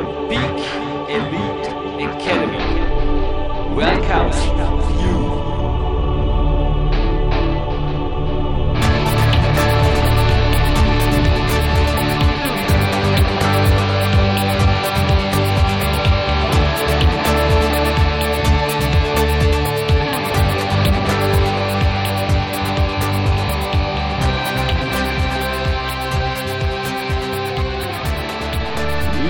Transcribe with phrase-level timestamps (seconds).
[0.00, 0.60] the Peak
[1.10, 1.66] Elite
[2.08, 4.36] Academy welcomes
[5.02, 5.29] you.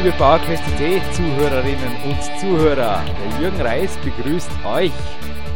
[0.02, 4.92] Liebe PowerQuest.de Zuhörerinnen und Zuhörer, der Jürgen Reis begrüßt euch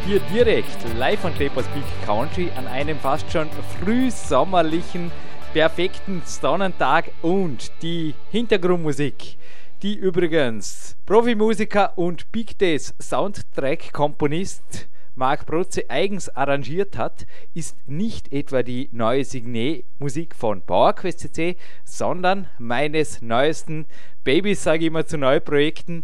[0.05, 3.49] hier direkt live von Tapers Peak Country an einem fast schon
[3.79, 5.11] frühsommerlichen,
[5.51, 9.39] perfekten Sonnentag und die Hintergrundmusik,
[9.81, 18.63] die übrigens Profimusiker und Big Days Soundtrack-Komponist Marc Protze eigens arrangiert hat, ist nicht etwa
[18.63, 21.55] die neue Signet-Musik von PowerQuest CC,
[21.85, 23.85] sondern meines neuesten
[24.25, 26.03] Babys, sage ich immer zu Neuprojekten.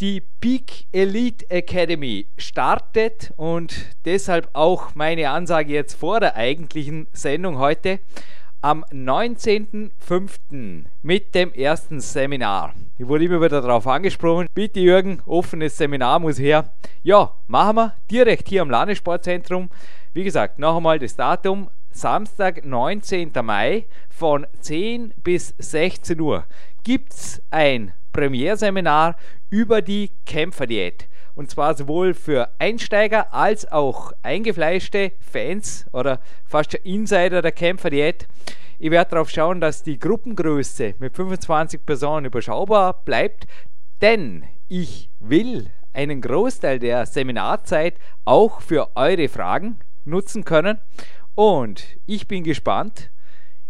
[0.00, 7.58] Die Peak Elite Academy startet und deshalb auch meine Ansage jetzt vor der eigentlichen Sendung
[7.58, 8.00] heute
[8.64, 10.86] am 19.05.
[11.02, 12.72] mit dem ersten Seminar.
[12.96, 14.46] Ich wurde immer wieder darauf angesprochen.
[14.54, 16.72] Bitte Jürgen, offenes Seminar muss her.
[17.02, 19.68] Ja, machen wir direkt hier am Landessportzentrum.
[20.14, 21.68] Wie gesagt, noch einmal das Datum.
[21.90, 23.32] Samstag, 19.
[23.42, 26.46] Mai von 10 bis 16 Uhr
[26.84, 29.16] gibt es ein Premierseminar
[29.50, 31.06] über die Kämpferdiät.
[31.34, 38.28] Und zwar sowohl für Einsteiger als auch eingefleischte Fans oder fast Insider der Kämpferdiät.
[38.78, 43.46] Ich werde darauf schauen, dass die Gruppengröße mit 25 Personen überschaubar bleibt,
[44.00, 50.78] denn ich will einen Großteil der Seminarzeit auch für eure Fragen nutzen können.
[51.34, 53.10] Und ich bin gespannt.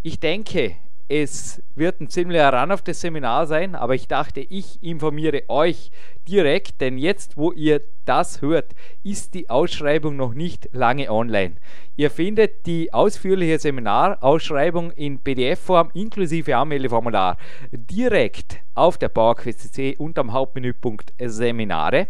[0.03, 0.77] Ich denke,
[1.09, 5.91] es wird ein ziemlicher Ran auf das Seminar sein, aber ich dachte, ich informiere euch
[6.27, 11.57] direkt, denn jetzt, wo ihr das hört, ist die Ausschreibung noch nicht lange online.
[11.97, 17.37] Ihr findet die ausführliche Seminarausschreibung in PDF-Form inklusive Anmeldeformular
[17.71, 22.09] direkt auf der PowerQuest.cc unterm Hauptmenüpunkt Seminare.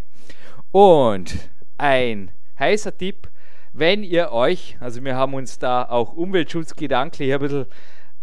[0.70, 3.28] Und ein heißer Tipp,
[3.72, 7.66] wenn ihr euch, also wir haben uns da auch umweltschutzgedanklich ein bisschen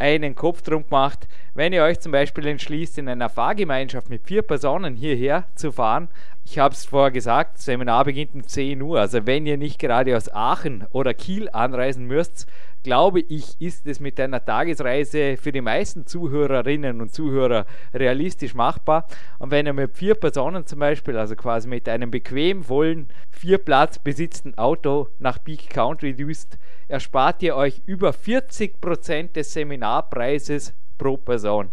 [0.02, 4.42] einen Kopf drum gemacht, wenn ihr euch zum Beispiel entschließt, in einer Fahrgemeinschaft mit vier
[4.42, 6.10] Personen hierher zu fahren.
[6.44, 9.00] Ich habe es vorher gesagt, Seminar beginnt um 10 Uhr.
[9.00, 12.48] Also wenn ihr nicht gerade aus Aachen oder Kiel anreisen müsst,
[12.84, 19.08] glaube ich, ist es mit einer Tagesreise für die meisten Zuhörerinnen und Zuhörer realistisch machbar.
[19.40, 23.58] Und wenn ihr mit vier Personen zum Beispiel, also quasi mit einem bequem vollen, vier
[23.58, 31.18] Platz besitzten Auto nach Peak Country düst, erspart ihr euch über 40% des Seminarpreises pro
[31.18, 31.70] Person.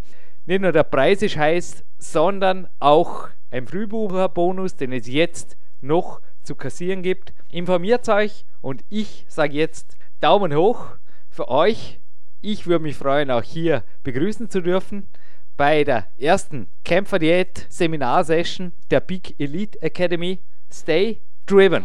[0.47, 6.55] Nicht nur der Preis ist heiß, sondern auch ein Frühbucherbonus, den es jetzt noch zu
[6.55, 7.33] kassieren gibt.
[7.51, 10.98] Informiert euch und ich sage jetzt Daumen hoch
[11.39, 12.01] für euch.
[12.41, 15.07] Ich würde mich freuen, auch hier begrüßen zu dürfen
[15.57, 20.41] bei der ersten Kämpferdiät Seminar-Session der Big Elite Academy.
[20.69, 21.85] Stay driven!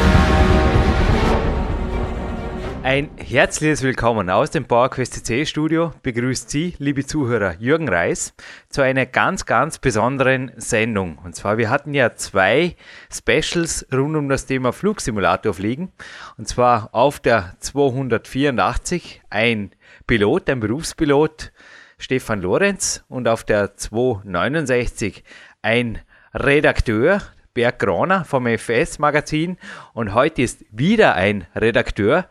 [2.83, 5.93] Ein herzliches Willkommen aus dem PowerQuest CC Studio.
[6.01, 8.33] Begrüßt Sie, liebe Zuhörer, Jürgen Reis
[8.69, 11.19] zu einer ganz, ganz besonderen Sendung.
[11.19, 12.75] Und zwar, wir hatten ja zwei
[13.13, 15.91] Specials rund um das Thema Flugsimulator fliegen.
[16.39, 19.69] Und zwar auf der 284 ein
[20.07, 21.51] Pilot, ein Berufspilot,
[21.99, 25.23] Stefan Lorenz, und auf der 269
[25.61, 25.99] ein
[26.33, 27.21] Redakteur,
[27.53, 29.57] Berg Groner vom FS Magazin.
[29.93, 32.27] Und heute ist wieder ein Redakteur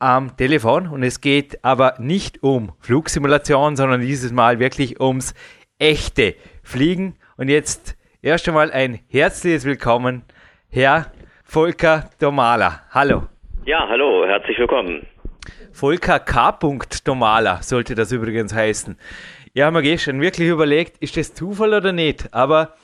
[0.00, 5.34] am Telefon und es geht aber nicht um Flugsimulation, sondern dieses Mal wirklich ums
[5.78, 7.16] echte Fliegen.
[7.36, 10.24] Und jetzt erst einmal ein herzliches Willkommen,
[10.70, 11.12] Herr
[11.44, 12.82] Volker Domala.
[12.90, 13.24] Hallo.
[13.66, 15.06] Ja, hallo, herzlich willkommen.
[15.72, 16.58] Volker K.
[17.04, 18.98] Domala sollte das übrigens heißen.
[19.52, 22.32] Ja, haben wir gestern wirklich überlegt, ist das Zufall oder nicht?
[22.32, 22.74] Aber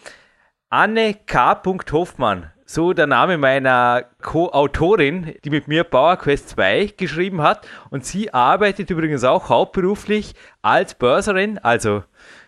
[0.69, 1.63] Anne K.
[1.93, 7.67] Hoffmann, so der Name meiner Co-Autorin, die mit mir Power Quest 2 geschrieben hat.
[7.91, 12.03] Und sie arbeitet übrigens auch hauptberuflich als Börserin, also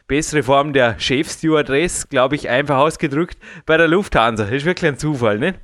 [0.08, 4.44] bessere Form der Chefstewardess, glaube ich, einfach ausgedrückt, bei der Lufthansa.
[4.44, 5.54] Das ist wirklich ein Zufall, ne?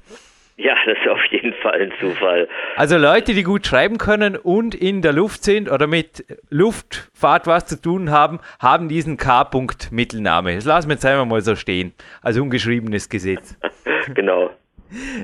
[0.57, 2.49] Ja, das ist auf jeden Fall ein Zufall.
[2.77, 7.67] Also Leute, die gut schreiben können und in der Luft sind oder mit Luftfahrt was
[7.67, 10.55] zu tun haben, haben diesen K-Punkt-Mittelname.
[10.55, 13.57] Das lassen wir jetzt einmal mal so stehen, als ungeschriebenes Gesetz.
[14.15, 14.51] genau.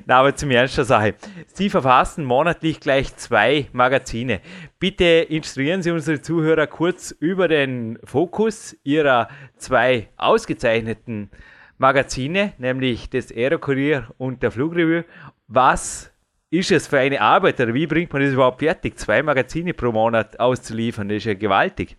[0.06, 1.14] Na, aber zum Ernst der Sache.
[1.46, 4.40] Sie verfassen monatlich gleich zwei Magazine.
[4.78, 11.30] Bitte instruieren Sie unsere Zuhörer kurz über den Fokus Ihrer zwei ausgezeichneten
[11.78, 15.02] Magazine, nämlich das Aerokurier und der Flugreview.
[15.48, 16.12] Was
[16.50, 19.92] ist es für eine Arbeit oder wie bringt man das überhaupt fertig, zwei Magazine pro
[19.92, 21.08] Monat auszuliefern?
[21.08, 21.96] Das ist ja gewaltig.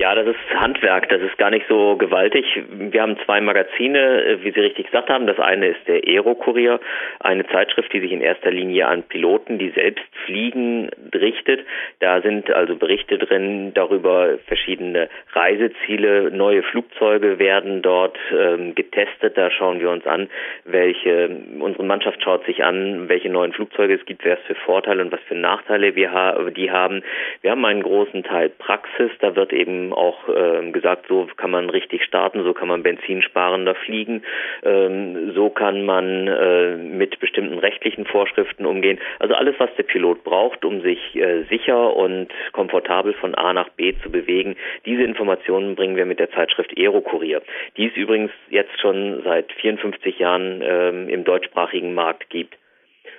[0.00, 2.44] Ja, das ist Handwerk, das ist gar nicht so gewaltig.
[2.70, 5.26] Wir haben zwei Magazine, äh, wie Sie richtig gesagt haben.
[5.26, 6.78] Das eine ist der Aero-Kurier,
[7.18, 11.66] eine Zeitschrift, die sich in erster Linie an Piloten, die selbst fliegen, richtet.
[11.98, 19.36] Da sind also Berichte drin darüber verschiedene Reiseziele, neue Flugzeuge werden dort ähm, getestet.
[19.36, 20.30] Da schauen wir uns an,
[20.64, 21.28] welche,
[21.58, 25.10] unsere Mannschaft schaut sich an, welche neuen Flugzeuge es gibt, wer es für Vorteile und
[25.10, 27.02] was für Nachteile wir ha die haben.
[27.42, 31.70] Wir haben einen großen Teil Praxis, da wird eben auch äh, gesagt, so kann man
[31.70, 34.22] richtig starten, so kann man benzinsparender fliegen,
[34.62, 38.98] ähm, so kann man äh, mit bestimmten rechtlichen Vorschriften umgehen.
[39.18, 43.68] Also alles, was der Pilot braucht, um sich äh, sicher und komfortabel von A nach
[43.70, 44.56] B zu bewegen,
[44.86, 47.42] diese Informationen bringen wir mit der Zeitschrift Aerokurier,
[47.76, 52.56] die es übrigens jetzt schon seit 54 Jahren ähm, im deutschsprachigen Markt gibt.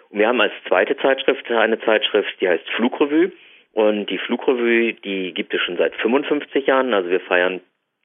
[0.09, 3.31] Und wir haben als zweite Zeitschrift eine Zeitschrift, die heißt Flugrevue.
[3.73, 6.93] Und die Flugrevue, die gibt es schon seit 55 Jahren.
[6.93, 7.61] Also wir feiern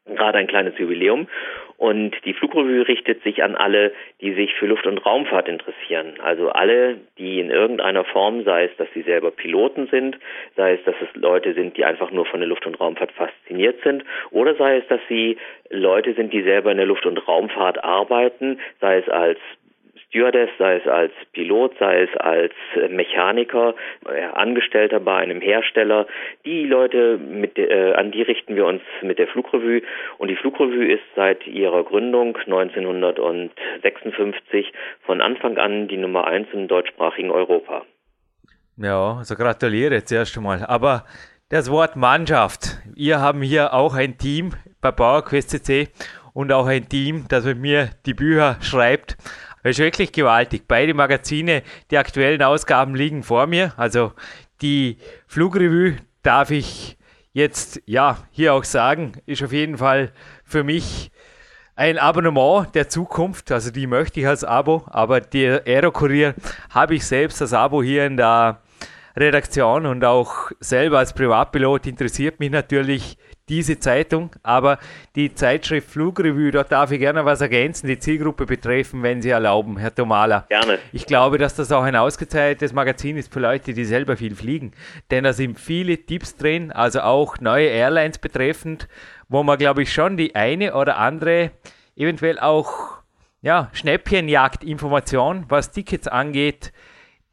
[0.06, 1.28] gerade ein kleines Jubiläum.
[1.76, 6.14] Und die Flugrevue richtet sich an alle, die sich für Luft- und Raumfahrt interessieren.
[6.22, 10.18] Also alle, die in irgendeiner Form, sei es, dass sie selber Piloten sind,
[10.56, 13.82] sei es, dass es Leute sind, die einfach nur von der Luft- und Raumfahrt fasziniert
[13.82, 15.36] sind, oder sei es, dass sie
[15.70, 19.38] Leute sind, die selber in der Luft- und Raumfahrt arbeiten, sei es als
[20.14, 23.74] Stewardess, sei es als Pilot, sei es als äh, Mechaniker,
[24.06, 26.06] äh, Angestellter bei einem Hersteller.
[26.44, 29.82] Die Leute, mit, äh, an die richten wir uns mit der Flugrevue.
[30.18, 34.72] Und die Flugrevue ist seit ihrer Gründung 1956
[35.04, 37.84] von Anfang an die Nummer eins im deutschsprachigen Europa.
[38.76, 40.64] Ja, also gratuliere zuerst einmal.
[40.64, 41.06] Aber
[41.48, 42.78] das Wort Mannschaft.
[42.94, 45.88] Wir haben hier auch ein Team bei PowerQuest CC
[46.34, 49.16] und auch ein Team, das mit mir die Bücher schreibt.
[49.64, 50.64] Das ist wirklich gewaltig.
[50.68, 53.72] Beide Magazine, die aktuellen Ausgaben liegen vor mir.
[53.78, 54.12] Also
[54.60, 56.98] die Flugrevue darf ich
[57.32, 60.12] jetzt ja hier auch sagen, ist auf jeden Fall
[60.44, 61.10] für mich
[61.76, 63.50] ein Abonnement der Zukunft.
[63.52, 66.34] Also die möchte ich als Abo, aber der Aerokurier
[66.68, 68.60] habe ich selbst als Abo hier in der
[69.16, 73.16] Redaktion und auch selber als Privatpilot interessiert mich natürlich
[73.48, 74.78] diese Zeitung, aber
[75.16, 79.76] die Zeitschrift Flugrevue, dort darf ich gerne was ergänzen, die Zielgruppe betreffen, wenn Sie erlauben,
[79.76, 80.46] Herr Tomala.
[80.48, 80.78] Gerne.
[80.92, 84.72] Ich glaube, dass das auch ein ausgezeichnetes Magazin ist für Leute, die selber viel fliegen,
[85.10, 88.88] denn da sind viele Tipps drin, also auch neue Airlines betreffend,
[89.28, 91.50] wo man, glaube ich, schon die eine oder andere
[91.96, 93.02] eventuell auch
[93.42, 96.72] ja, Schnäppchenjagd-Information, was Tickets angeht,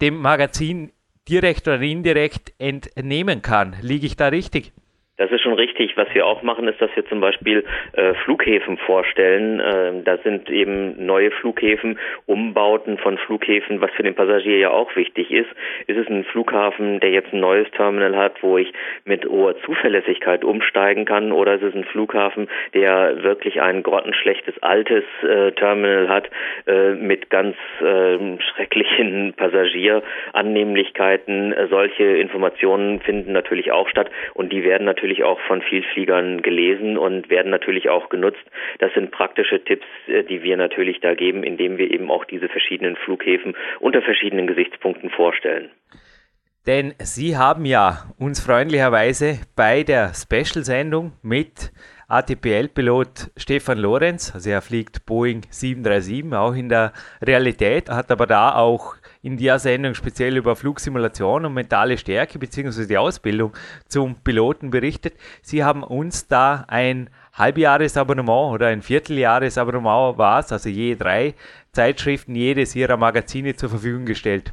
[0.02, 0.92] dem Magazin
[1.30, 3.78] direkt oder indirekt entnehmen kann.
[3.82, 4.74] Liege ich da richtig?
[5.22, 5.96] Das ist schon richtig.
[5.98, 7.64] Was wir auch machen, ist, dass wir zum Beispiel
[7.94, 9.60] äh, Flughäfen vorstellen.
[9.60, 14.96] Äh, da sind eben neue Flughäfen, Umbauten von Flughäfen, was für den Passagier ja auch
[14.96, 15.50] wichtig ist.
[15.86, 18.74] Ist es ein Flughafen, der jetzt ein neues Terminal hat, wo ich
[19.06, 25.04] mit hoher Zuverlässigkeit umsteigen kann, oder ist es ein Flughafen, der wirklich ein grottenschlechtes altes
[25.22, 26.32] äh, Terminal hat
[26.66, 28.18] äh, mit ganz äh,
[28.56, 31.54] schrecklichen Passagierannehmlichkeiten?
[31.70, 36.98] Solche Informationen finden natürlich auch statt und die werden natürlich natürlich auch von Vielfliegern gelesen
[36.98, 38.44] und werden natürlich auch genutzt.
[38.80, 42.48] Das sind praktische Tipps, äh, die wir natürlich da geben, indem wir eben auch diese
[42.48, 45.70] verschiedenen Flughäfen unter verschiedenen Gesichtspunkten vorstellen.
[46.66, 51.72] Denn Sie haben ja uns freundlicherweise bei der Special-Sendung mit
[52.12, 56.92] ATPL-Pilot Stefan Lorenz, also er fliegt Boeing 737, auch in der
[57.22, 62.86] Realität, hat aber da auch in der Sendung speziell über Flugsimulation und mentale Stärke bzw.
[62.86, 63.54] die Ausbildung
[63.88, 65.14] zum Piloten berichtet.
[65.42, 71.34] Sie haben uns da ein Halbjahresabonnement oder ein Vierteljahresabonnement war es, also je drei
[71.72, 74.52] Zeitschriften jedes ihrer Magazine zur Verfügung gestellt.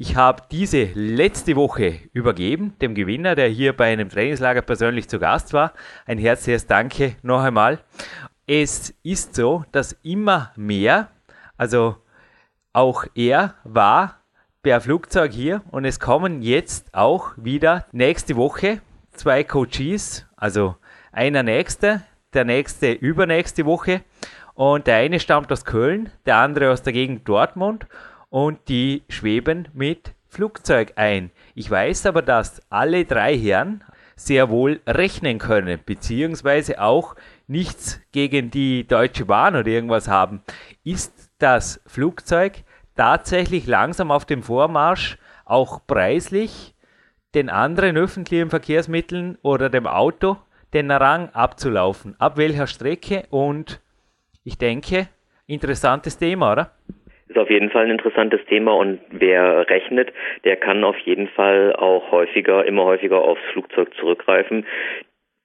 [0.00, 5.18] Ich habe diese letzte Woche übergeben, dem Gewinner, der hier bei einem Trainingslager persönlich zu
[5.18, 5.72] Gast war.
[6.06, 7.80] Ein herzliches Danke noch einmal.
[8.46, 11.08] es ist so, dass immer mehr,
[11.56, 11.96] also
[12.72, 14.20] auch er war
[14.62, 18.80] per Flugzeug hier und es kommen jetzt auch wieder nächste Woche
[19.14, 20.76] zwei Coaches, also
[21.10, 22.02] einer nächste,
[22.34, 24.02] der nächste übernächste Woche
[24.54, 27.88] und der eine stammt aus Köln, der andere aus der Gegend Dortmund
[28.30, 31.30] und die schweben mit Flugzeug ein.
[31.54, 33.82] Ich weiß aber, dass alle drei Herren
[34.14, 37.14] sehr wohl rechnen können, beziehungsweise auch
[37.46, 40.42] nichts gegen die Deutsche Bahn oder irgendwas haben.
[40.84, 42.64] Ist das Flugzeug
[42.96, 46.74] tatsächlich langsam auf dem Vormarsch, auch preislich,
[47.34, 50.36] den anderen öffentlichen Verkehrsmitteln oder dem Auto
[50.74, 52.18] den Rang abzulaufen?
[52.20, 53.26] Ab welcher Strecke?
[53.30, 53.80] Und
[54.44, 55.08] ich denke,
[55.46, 56.72] interessantes Thema, oder?
[57.28, 60.12] Ist auf jeden Fall ein interessantes Thema und wer rechnet,
[60.44, 64.66] der kann auf jeden Fall auch häufiger, immer häufiger aufs Flugzeug zurückgreifen.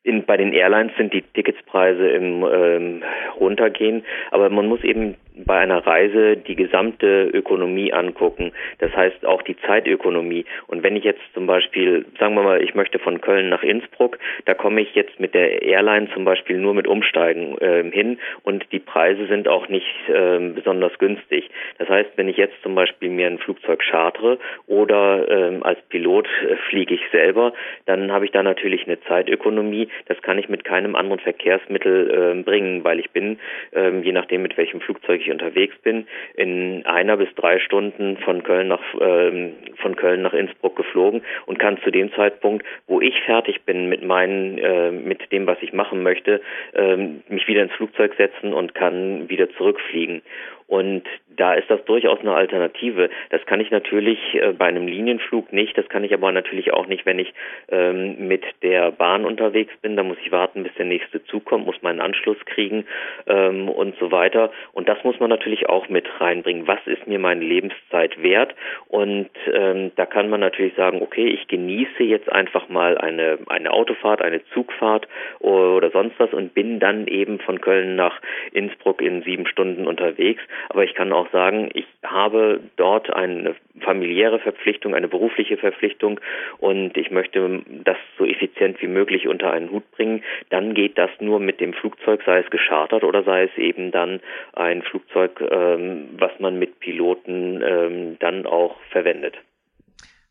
[0.04, 3.04] In, bei den Airlines sind die Ticketspreise im ähm,
[3.40, 8.52] runtergehen, aber man muss eben bei einer Reise die gesamte Ökonomie angucken.
[8.80, 10.46] Das heißt auch die Zeitökonomie.
[10.68, 14.20] Und wenn ich jetzt zum Beispiel, sagen wir mal, ich möchte von Köln nach Innsbruck,
[14.46, 18.66] da komme ich jetzt mit der Airline zum Beispiel nur mit Umsteigen äh, hin und
[18.72, 21.50] die Preise sind auch nicht äh, besonders günstig.
[21.80, 24.38] Das heißt, wenn ich jetzt zum Beispiel mir ein Flugzeug chartere
[24.68, 27.54] oder äh, als Pilot äh, fliege ich selber,
[27.86, 29.88] dann habe ich da natürlich eine Zeitökonomie.
[30.08, 33.40] Das kann ich mit keinem anderen Verkehrsmittel äh, bringen, weil ich bin,
[33.72, 38.44] äh, je nachdem mit welchem Flugzeug ich unterwegs bin, in einer bis drei Stunden von
[38.44, 43.20] Köln nach ähm, von Köln nach Innsbruck geflogen und kann zu dem Zeitpunkt, wo ich
[43.24, 46.42] fertig bin mit meinen äh, mit dem, was ich machen möchte,
[46.74, 50.22] ähm, mich wieder ins Flugzeug setzen und kann wieder zurückfliegen.
[50.68, 51.04] Und
[51.36, 53.10] da ist das durchaus eine Alternative.
[53.30, 55.78] Das kann ich natürlich äh, bei einem Linienflug nicht.
[55.78, 57.34] Das kann ich aber natürlich auch nicht, wenn ich
[57.70, 59.96] ähm, mit der Bahn unterwegs bin.
[59.96, 62.86] Da muss ich warten, bis der nächste Zug kommt, muss meinen Anschluss kriegen
[63.28, 64.52] ähm, und so weiter.
[64.74, 66.68] Und das muss man natürlich auch mit reinbringen.
[66.68, 68.54] Was ist mir meine Lebenszeit wert?
[68.88, 73.72] Und ähm, da kann man natürlich sagen, okay, ich genieße jetzt einfach mal eine, eine
[73.72, 75.08] Autofahrt, eine Zugfahrt
[75.40, 78.20] oder, oder sonst was und bin dann eben von Köln nach
[78.52, 80.42] Innsbruck in sieben Stunden unterwegs.
[80.70, 86.20] Aber ich kann auch sagen, ich habe dort eine familiäre Verpflichtung, eine berufliche Verpflichtung
[86.60, 90.24] und ich möchte das so effizient wie möglich unter einen Hut bringen.
[90.50, 94.20] Dann geht das nur mit dem Flugzeug, sei es geschartert oder sei es eben dann
[94.54, 99.38] ein Flugzeug, ähm, was man mit Piloten ähm, dann auch verwendet.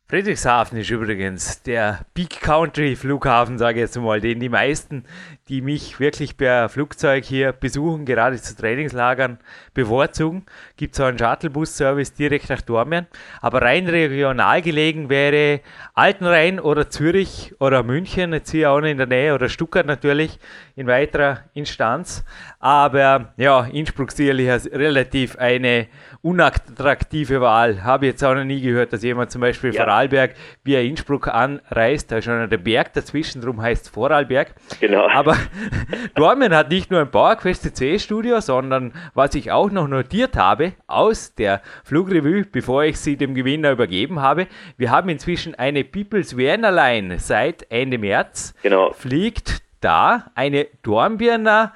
[0.09, 5.05] Friedrichshafen ist übrigens der Big Country Flughafen, sage ich jetzt mal, den die meisten,
[5.47, 9.39] die mich wirklich per Flugzeug hier besuchen, gerade zu Trainingslagern,
[9.73, 10.45] bevorzugen.
[10.77, 13.07] Gibt es auch einen Shuttlebus-Service direkt nach Dormien.
[13.41, 15.61] Aber rein regional gelegen wäre
[15.95, 20.37] Altenrhein oder Zürich oder München, jetzt hier auch noch in der Nähe, oder Stuttgart natürlich
[20.75, 22.23] in weiterer Instanz.
[22.59, 25.87] Aber ja, Innsbruck sicherlich relativ eine
[26.21, 27.83] unattraktive Wahl.
[27.83, 29.83] Habe jetzt auch noch nie gehört, dass jemand zum Beispiel ja.
[29.93, 30.33] Vorarlberg
[30.63, 32.11] via Innsbruck anreist.
[32.11, 34.55] Da ist schon der Berg dazwischen, darum heißt es Vorarlberg.
[34.79, 35.07] Genau.
[35.07, 35.37] Aber
[36.15, 41.35] Dormen hat nicht nur ein PowerQuest CC-Studio, sondern was ich auch noch notiert habe aus
[41.35, 44.47] der Flugrevue, bevor ich sie dem Gewinner übergeben habe,
[44.77, 48.55] wir haben inzwischen eine People's Vienna Line seit Ende März.
[48.63, 48.93] Genau.
[48.93, 51.73] Fliegt da eine Dornbirner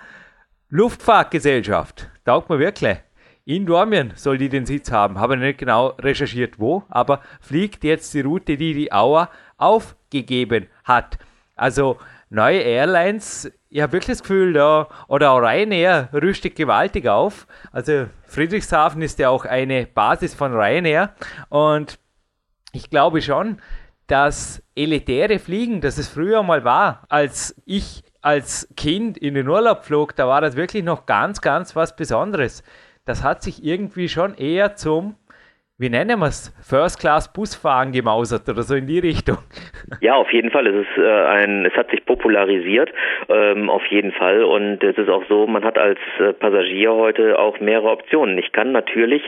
[0.69, 2.09] Luftfahrtgesellschaft.
[2.25, 2.97] Taugt mir wirklich.
[3.47, 5.21] In Dormien soll die den Sitz haben.
[5.21, 11.17] Habe nicht genau recherchiert, wo, aber fliegt jetzt die Route, die die Auer aufgegeben hat.
[11.55, 11.95] Also
[12.29, 17.47] neue Airlines, ich habe wirklich das Gefühl, da, oder auch Ryanair rüstet gewaltig auf.
[17.71, 21.15] Also Friedrichshafen ist ja auch eine Basis von Ryanair
[21.47, 21.99] und
[22.73, 23.61] ich glaube schon,
[24.07, 29.85] dass elitäre Fliegen, das es früher mal war, als ich als Kind in den Urlaub
[29.85, 32.61] flog, da war das wirklich noch ganz, ganz was Besonderes
[33.07, 35.15] das hat sich irgendwie schon eher zum
[35.79, 39.37] wie nennen wir es, First-Class-Busfahren gemausert oder so in die Richtung.
[40.01, 40.67] Ja, auf jeden Fall.
[40.67, 42.91] Es ist äh, ein, es hat sich popularisiert,
[43.29, 44.43] ähm, auf jeden Fall.
[44.43, 48.37] Und es ist auch so, man hat als äh, Passagier heute auch mehrere Optionen.
[48.37, 49.23] Ich kann natürlich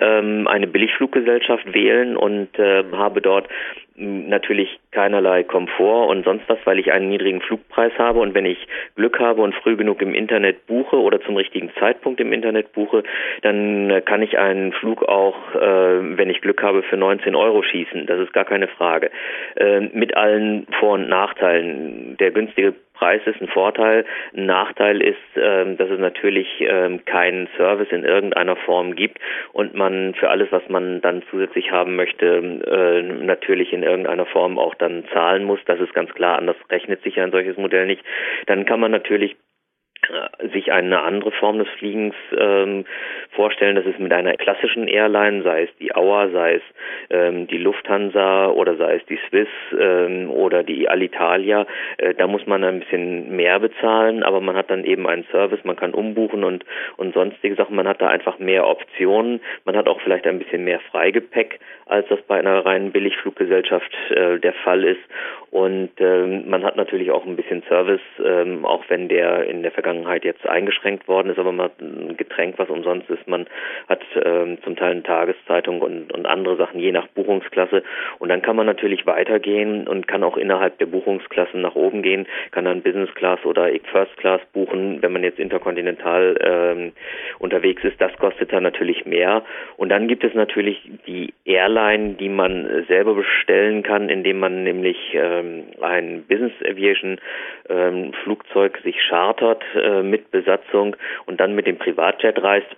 [0.00, 3.48] ähm, eine Billigfluggesellschaft wählen und äh, habe dort
[3.96, 8.68] natürlich keinerlei Komfort und sonst was, weil ich einen niedrigen Flugpreis habe und wenn ich
[8.94, 13.02] Glück habe und früh genug im Internet buche oder zum richtigen Zeitpunkt im Internet buche,
[13.42, 17.62] dann äh, kann ich einen Flug auch, äh, wenn ich Glück habe, für 19 Euro
[17.62, 18.06] schießen.
[18.06, 19.10] Das ist gar keine Frage.
[19.56, 22.16] Äh, mit allen Vor- und Nachteilen.
[22.18, 24.04] Der günstige Preis ist ein Vorteil.
[24.32, 29.18] Ein Nachteil ist, ähm, dass es natürlich ähm, keinen Service in irgendeiner Form gibt
[29.52, 34.56] und man für alles, was man dann zusätzlich haben möchte, äh, natürlich in irgendeiner Form
[34.56, 35.58] auch dann zahlen muss.
[35.66, 36.38] Das ist ganz klar.
[36.38, 38.04] Anders rechnet sich ein solches Modell nicht.
[38.46, 39.34] Dann kann man natürlich
[40.52, 42.84] sich eine andere Form des Fliegens ähm,
[43.30, 43.76] vorstellen.
[43.76, 46.62] Das ist mit einer klassischen Airline, sei es die Auer, sei es
[47.10, 51.66] ähm, die Lufthansa oder sei es die Swiss ähm, oder die Alitalia.
[51.98, 55.64] Äh, da muss man ein bisschen mehr bezahlen, aber man hat dann eben einen Service,
[55.64, 56.64] man kann umbuchen und,
[56.96, 57.76] und sonstige Sachen.
[57.76, 59.40] Man hat da einfach mehr Optionen.
[59.64, 61.60] Man hat auch vielleicht ein bisschen mehr Freigepäck,
[61.92, 65.00] als das bei einer reinen Billigfluggesellschaft äh, der Fall ist.
[65.50, 69.70] Und ähm, man hat natürlich auch ein bisschen Service, ähm, auch wenn der in der
[69.70, 73.28] Vergangenheit jetzt eingeschränkt worden ist, aber man hat ein Getränk, was umsonst ist.
[73.28, 73.46] Man
[73.86, 77.82] hat ähm, zum Teil eine Tageszeitung und, und andere Sachen, je nach Buchungsklasse.
[78.18, 82.26] Und dann kann man natürlich weitergehen und kann auch innerhalb der Buchungsklassen nach oben gehen,
[82.52, 86.92] kann dann Business Class oder First Class buchen, wenn man jetzt interkontinental ähm,
[87.40, 88.00] unterwegs ist.
[88.00, 89.42] Das kostet dann natürlich mehr.
[89.76, 91.81] Und dann gibt es natürlich die Airline,
[92.16, 97.20] die man selber bestellen kann, indem man nämlich äh, ähm, ein Business Aviation
[97.68, 100.96] ähm, Flugzeug sich chartert äh, mit Besatzung
[101.26, 102.68] und dann mit dem Privatjet reist,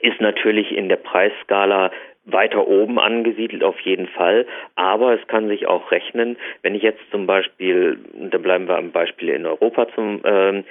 [0.00, 1.90] ist natürlich in der Preisskala
[2.26, 7.00] weiter oben angesiedelt auf jeden Fall, aber es kann sich auch rechnen, wenn ich jetzt
[7.12, 10.64] zum Beispiel, da bleiben wir am Beispiel in Europa zum ähm,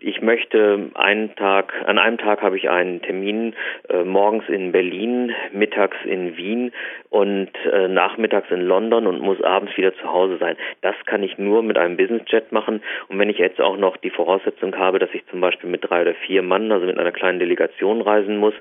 [0.00, 3.54] ich möchte einen Tag, an einem Tag habe ich einen Termin
[3.88, 6.72] äh, morgens in Berlin, mittags in Wien
[7.10, 10.56] und äh, nachmittags in London und muss abends wieder zu Hause sein.
[10.80, 12.82] Das kann ich nur mit einem Businessjet machen.
[13.08, 16.02] Und wenn ich jetzt auch noch die Voraussetzung habe, dass ich zum Beispiel mit drei
[16.02, 18.54] oder vier Mann, also mit einer kleinen Delegation reisen muss,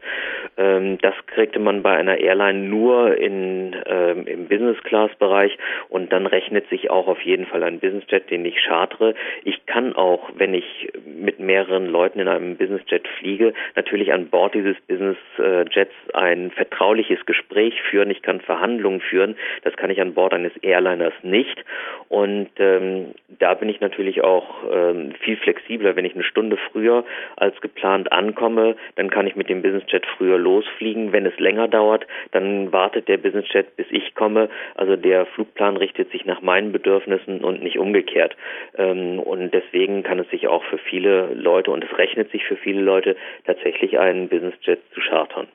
[0.58, 5.58] ähm, das kriegte man bei einer Airline nur in, ähm, im Business-Class-Bereich
[5.88, 9.16] und dann rechnet sich auch auf jeden Fall ein Businessjet, den ich chartere.
[9.44, 14.54] Ich kann auch, wenn ich mit mehreren Leuten in einem Businessjet fliege, natürlich an Bord
[14.54, 18.12] dieses Businessjets ein vertrauliches Gespräch führen.
[18.12, 19.36] Ich kann Verhandlungen führen.
[19.64, 21.64] Das kann ich an Bord eines Airliners nicht.
[22.10, 25.96] Und ähm, da bin ich natürlich auch ähm, viel flexibler.
[25.96, 30.38] Wenn ich eine Stunde früher als geplant ankomme, dann kann ich mit dem Businessjet früher
[30.38, 31.12] losfliegen.
[31.12, 34.50] Wenn es länger dauert, dann wartet der Businessjet, bis ich komme.
[34.76, 38.36] Also der Flugplan richtet sich nach meinen Bedürfnissen und nicht umgekehrt.
[38.78, 42.44] Ähm, und deswegen kann es sich auch für viele viele Leute und es rechnet sich
[42.46, 45.48] für viele Leute tatsächlich einen Businessjet zu chartern.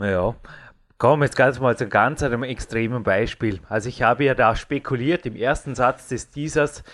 [0.00, 0.34] Ja.
[0.98, 3.60] Kommen jetzt ganz mal zu ganz einem extremen Beispiel.
[3.68, 6.84] Also ich habe ja da spekuliert im ersten Satz des Teasers,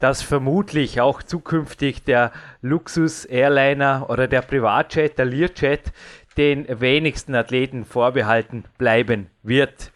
[0.00, 5.92] dass vermutlich auch zukünftig der Luxus-Airliner oder der Privatjet, der Learjet,
[6.36, 9.92] den wenigsten Athleten vorbehalten bleiben wird.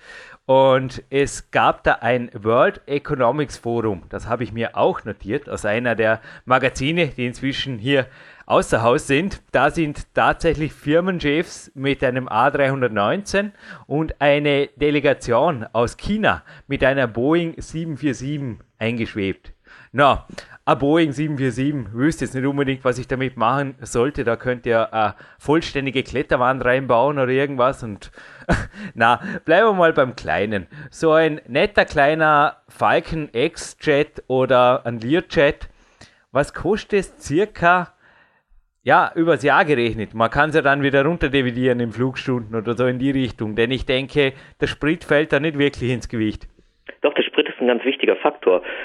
[0.47, 5.65] Und es gab da ein World Economics Forum, das habe ich mir auch notiert, aus
[5.65, 8.07] einer der Magazine, die inzwischen hier
[8.47, 9.43] außer Haus sind.
[9.51, 13.51] Da sind tatsächlich Firmenchefs mit einem A319
[13.89, 19.53] und eine Delegation aus China mit einer Boeing 747 eingeschwebt.
[19.91, 20.27] Na,
[20.68, 24.24] ein Boeing 747, wüsste jetzt nicht unbedingt, was ich damit machen sollte.
[24.24, 27.85] Da könnt ihr eine vollständige Kletterwand reinbauen oder irgendwas.
[27.85, 28.11] Und
[28.94, 30.66] na, bleiben wir mal beim Kleinen.
[30.90, 35.68] So ein netter kleiner Falcon X-Jet oder ein Learjet,
[36.33, 37.92] was kostet es circa,
[38.83, 40.14] ja, übers Jahr gerechnet?
[40.14, 43.55] Man kann es ja dann wieder runterdividieren in Flugstunden oder so in die Richtung.
[43.55, 46.48] Denn ich denke, der Sprit fällt da nicht wirklich ins Gewicht.
[47.02, 48.36] Doch, der Sprit ist ein ganz wichtiger Faktor.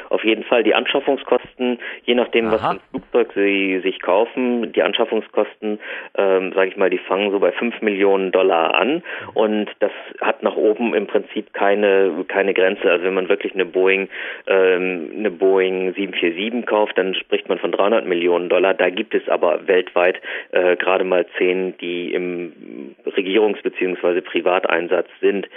[0.10, 2.54] Auf jeden Fall die Anschaffungskosten, je nachdem, Aha.
[2.54, 5.80] was für ein Flugzeug Sie sich kaufen, die Anschaffungskosten,
[6.16, 10.44] ähm, sage ich mal, die fangen so bei 5 Millionen Dollar an und das hat
[10.44, 12.90] nach oben im Prinzip keine, keine Grenze.
[12.90, 14.10] Also wenn man wirklich eine Boeing,
[14.48, 18.74] ähm, eine Boeing 747 kauft, dann spricht man von 300 Millionen Dollar.
[18.74, 20.22] Da gibt es aber weltweit
[20.52, 24.22] äh, gerade mal zehn, die im Regierungs- bzw.
[24.22, 25.48] Privateinsatz sind.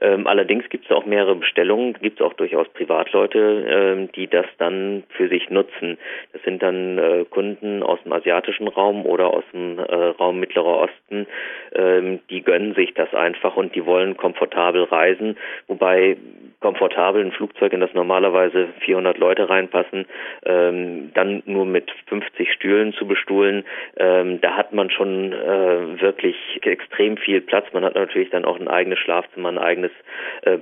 [0.00, 4.46] Ähm, allerdings gibt es auch mehrere Bestellungen, gibt es auch durchaus Privatleute, ähm, die das
[4.58, 5.98] dann für sich nutzen.
[6.32, 10.78] Das sind dann äh, Kunden aus dem asiatischen Raum oder aus dem äh, Raum Mittlerer
[10.78, 11.26] Osten,
[11.74, 15.36] ähm, die gönnen sich das einfach und die wollen komfortabel reisen,
[15.66, 16.16] wobei
[16.60, 20.04] komfortabel ein Flugzeug, in das normalerweise 400 Leute reinpassen,
[20.44, 23.64] ähm, dann nur mit 50 Stühlen zu bestuhlen,
[23.96, 27.66] da hat man schon äh, wirklich extrem viel Platz.
[27.72, 29.90] Man hat natürlich dann auch ein eigenes Schlafzimmer, ein eigenes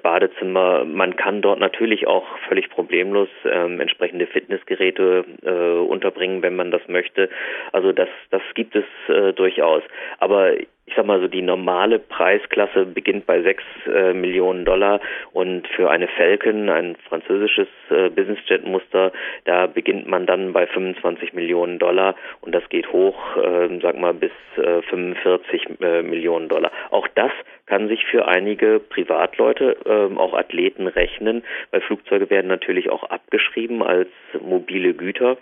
[0.02, 0.84] Badezimmer.
[0.84, 6.82] Man kann dort natürlich auch völlig problemlos ähm, entsprechende Fitnessgeräte äh, unterbringen, wenn man das
[6.86, 7.28] möchte.
[7.72, 9.82] Also das, das gibt es äh, durchaus.
[10.20, 10.52] Aber
[10.88, 15.00] ich sag mal so, die normale Preisklasse beginnt bei 6 äh, Millionen Dollar
[15.32, 19.12] und für eine Falcon, ein französisches äh, Businessjet-Muster,
[19.44, 24.14] da beginnt man dann bei 25 Millionen Dollar und das geht hoch, äh, sag mal,
[24.14, 26.72] bis äh, 45 äh, Millionen Dollar.
[26.90, 27.32] Auch das
[27.66, 33.82] kann sich für einige Privatleute, äh, auch Athleten rechnen, weil Flugzeuge werden natürlich auch abgeschrieben
[33.82, 34.08] als
[34.40, 35.36] mobile Güter.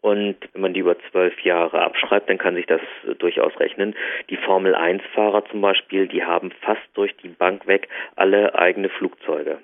[0.00, 2.80] Und wenn man die über zwölf Jahre abschreibt, dann kann sich das
[3.18, 3.94] durchaus rechnen.
[4.30, 9.58] Die Formel 1-Fahrer zum Beispiel, die haben fast durch die Bank weg alle eigene Flugzeuge.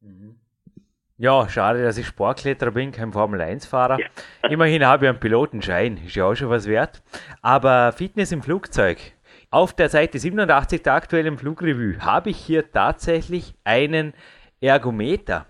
[0.00, 0.36] Mhm.
[1.16, 4.00] Ja, schade, dass ich Sportkletterer bin, kein Formel-1-Fahrer.
[4.00, 4.06] Ja.
[4.50, 7.02] Immerhin habe ich einen Pilotenschein, ist ja auch schon was wert.
[7.40, 8.98] Aber Fitness im Flugzeug.
[9.50, 14.12] Auf der Seite 87 der aktuellen Flugrevue habe ich hier tatsächlich einen
[14.60, 15.46] Ergometer.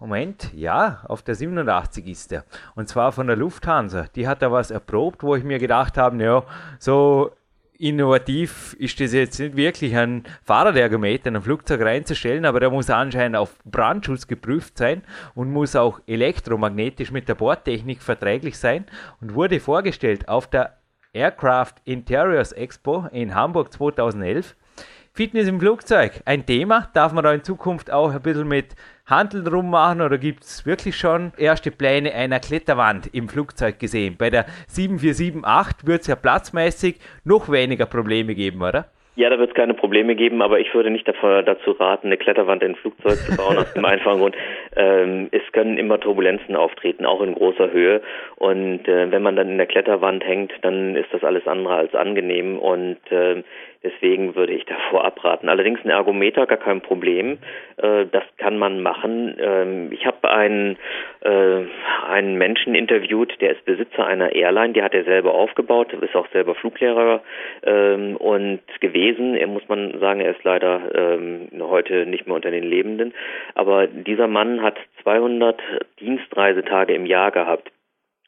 [0.00, 2.44] Moment, ja, auf der 87 ist er.
[2.74, 4.06] Und zwar von der Lufthansa.
[4.14, 6.42] Die hat da was erprobt, wo ich mir gedacht habe, ja,
[6.78, 7.32] so
[7.80, 12.88] innovativ ist das jetzt nicht wirklich, ein Fahrradergometer in ein Flugzeug reinzustellen, aber der muss
[12.88, 15.02] anscheinend auf Brandschutz geprüft sein
[15.34, 18.86] und muss auch elektromagnetisch mit der Bordtechnik verträglich sein
[19.20, 20.78] und wurde vorgestellt auf der
[21.12, 24.56] Aircraft Interiors Expo in Hamburg 2011.
[25.12, 26.88] Fitness im Flugzeug, ein Thema.
[26.94, 30.96] Darf man da in Zukunft auch ein bisschen mit Handeln rummachen oder gibt es wirklich
[30.96, 34.14] schon erste Pläne einer Kletterwand im Flugzeug gesehen?
[34.16, 38.86] Bei der 7478 wird es ja platzmäßig noch weniger Probleme geben, oder?
[39.16, 42.16] Ja, da wird es keine Probleme geben, aber ich würde nicht davor, dazu raten, eine
[42.16, 44.36] Kletterwand in ein Flugzeug zu bauen, aus dem einfachen Grund,
[44.76, 48.00] ähm, es können immer Turbulenzen auftreten, auch in großer Höhe.
[48.36, 51.94] Und äh, wenn man dann in der Kletterwand hängt, dann ist das alles andere als
[51.94, 52.58] angenehm.
[52.58, 53.42] Und äh,
[53.82, 55.48] Deswegen würde ich davor abraten.
[55.48, 57.38] Allerdings ein Ergometer gar kein Problem.
[57.78, 59.36] Äh, das kann man machen.
[59.40, 60.76] Ähm, ich habe einen,
[61.20, 61.62] äh,
[62.06, 66.28] einen Menschen interviewt, der ist Besitzer einer Airline, die hat er selber aufgebaut, ist auch
[66.28, 67.22] selber Fluglehrer
[67.62, 69.34] ähm, und gewesen.
[69.34, 73.14] Er muss man sagen, er ist leider ähm, heute nicht mehr unter den Lebenden.
[73.54, 75.58] Aber dieser Mann hat 200
[76.00, 77.70] Dienstreisetage im Jahr gehabt.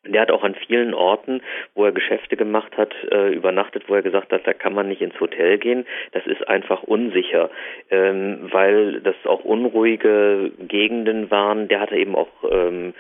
[0.05, 1.43] Der hat auch an vielen Orten,
[1.75, 5.01] wo er Geschäfte gemacht hat, äh, übernachtet, wo er gesagt hat, da kann man nicht
[5.01, 5.87] ins Hotel gehen.
[6.11, 7.51] Das ist einfach unsicher,
[7.89, 11.69] ähm, weil das auch unruhige Gegenden waren.
[11.69, 12.95] Der hatte eben auch ähm,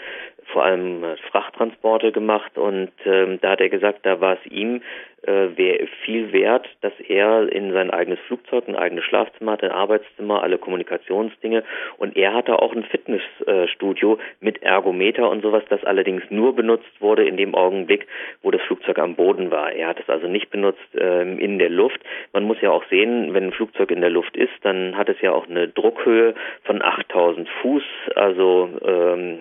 [0.52, 4.82] vor allem äh, Frachttransporte gemacht und ähm, da hat er gesagt, da war es ihm
[5.22, 10.42] äh, viel wert, dass er in sein eigenes Flugzeug, ein eigenes Schlafzimmer hatte, ein Arbeitszimmer,
[10.42, 11.62] alle Kommunikationsdinge
[11.98, 17.24] und er hatte auch ein Fitnessstudio mit Ergometer und sowas, das allerdings nur benutzt wurde
[17.24, 18.06] in dem Augenblick,
[18.42, 19.72] wo das Flugzeug am Boden war.
[19.72, 22.00] Er hat es also nicht benutzt ähm, in der Luft.
[22.32, 25.20] Man muss ja auch sehen, wenn ein Flugzeug in der Luft ist, dann hat es
[25.20, 29.38] ja auch eine Druckhöhe von 8000 Fuß, also ähm,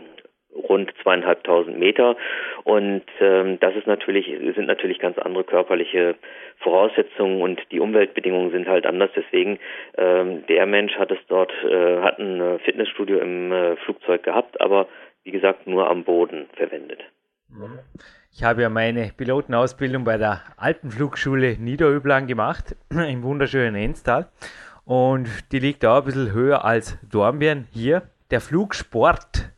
[0.53, 2.15] rund zweieinhalbtausend Meter.
[2.63, 6.15] Und ähm, das ist natürlich sind natürlich ganz andere körperliche
[6.59, 9.09] Voraussetzungen und die Umweltbedingungen sind halt anders.
[9.15, 9.59] Deswegen
[9.97, 14.87] ähm, der Mensch hat es dort äh, hat ein Fitnessstudio im äh, Flugzeug gehabt aber
[15.23, 16.99] wie gesagt nur am Boden verwendet.
[18.31, 24.29] Ich habe ja meine Pilotenausbildung bei der Alpenflugschule Niederöblang gemacht im wunderschönen Enstal.
[24.85, 28.03] Und die liegt da ein bisschen höher als Dornbirn hier.
[28.31, 29.50] Der Flugsport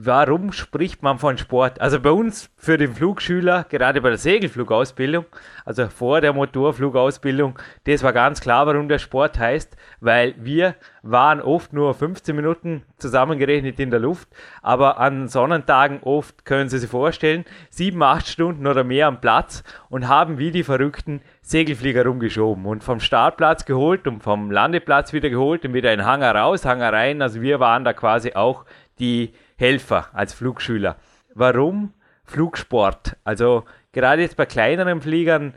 [0.00, 1.80] warum spricht man von Sport?
[1.80, 5.24] Also bei uns für den Flugschüler, gerade bei der Segelflugausbildung,
[5.64, 11.40] also vor der Motorflugausbildung, das war ganz klar, warum der Sport heißt, weil wir waren
[11.40, 14.28] oft nur 15 Minuten zusammengerechnet in der Luft,
[14.62, 19.64] aber an Sonnentagen oft, können Sie sich vorstellen, sieben, acht Stunden oder mehr am Platz
[19.88, 25.28] und haben wie die Verrückten Segelflieger rumgeschoben und vom Startplatz geholt und vom Landeplatz wieder
[25.28, 27.20] geholt und wieder in Hangar raus, Hangar rein.
[27.20, 28.64] Also wir waren da quasi auch
[29.00, 30.96] die Helfer als Flugschüler.
[31.34, 31.92] Warum
[32.24, 33.16] Flugsport?
[33.24, 35.52] Also gerade jetzt bei kleineren Fliegern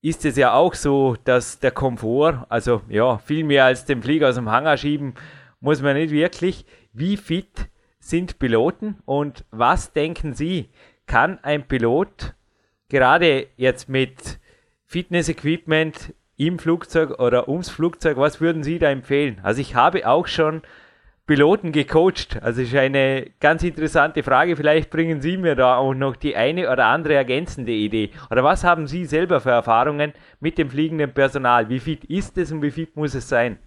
[0.00, 4.28] ist es ja auch so, dass der Komfort, also ja, viel mehr als den Flieger
[4.28, 5.14] aus dem Hangar schieben,
[5.60, 6.64] muss man nicht wirklich.
[6.92, 7.68] Wie fit
[8.00, 10.70] sind Piloten und was denken Sie,
[11.06, 12.34] kann ein Pilot
[12.88, 14.38] gerade jetzt mit
[14.86, 19.40] Fitness-Equipment im Flugzeug oder ums Flugzeug, was würden Sie da empfehlen?
[19.42, 20.62] Also ich habe auch schon
[21.28, 22.42] Piloten gecoacht?
[22.42, 24.56] Also ist eine ganz interessante Frage.
[24.56, 28.10] Vielleicht bringen Sie mir da auch noch die eine oder andere ergänzende Idee.
[28.30, 31.68] Oder was haben Sie selber für Erfahrungen mit dem fliegenden Personal?
[31.68, 33.58] Wie fit ist es und wie fit muss es sein?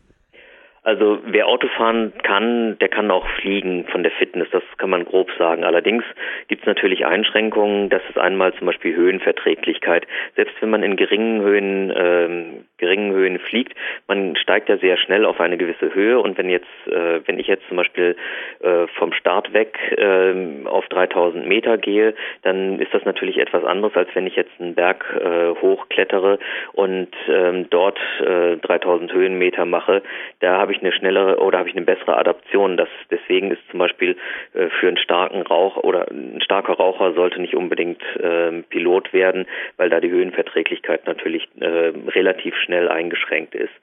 [0.84, 5.06] Also wer Auto fahren kann, der kann auch fliegen von der Fitness, das kann man
[5.06, 5.64] grob sagen.
[5.64, 6.04] Allerdings
[6.48, 10.08] gibt es natürlich Einschränkungen, das ist einmal zum Beispiel Höhenverträglichkeit.
[10.36, 15.26] Selbst wenn man in geringen Höhen, ähm, geringen Höhen fliegt, man steigt ja sehr schnell
[15.26, 18.16] auf eine gewisse Höhe und wenn jetzt, äh, wenn ich jetzt zum Beispiel
[18.62, 23.96] äh, vom Start weg äh, auf 3000 Meter gehe, dann ist das natürlich etwas anderes,
[23.96, 26.40] als wenn ich jetzt einen Berg äh, hochklettere
[26.74, 30.02] und ähm, dort äh, 3000 Höhenmeter mache.
[30.40, 32.78] Da habe habe ich eine schnellere oder habe ich eine bessere Adaption.
[32.78, 34.16] Das, deswegen ist zum Beispiel
[34.54, 39.48] äh, für einen starken Rauch oder ein starker Raucher sollte nicht unbedingt äh, Pilot werden,
[39.76, 43.74] weil da die Höhenverträglichkeit natürlich äh, relativ schnell eingeschränkt ist.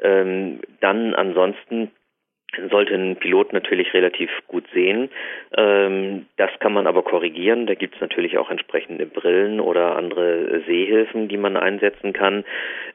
[0.00, 1.92] Ähm, dann ansonsten
[2.70, 5.10] sollte ein Pilot natürlich relativ gut sehen.
[5.56, 7.66] Ähm, das kann man aber korrigieren.
[7.66, 12.44] Da gibt es natürlich auch entsprechende Brillen oder andere Sehhilfen, die man einsetzen kann.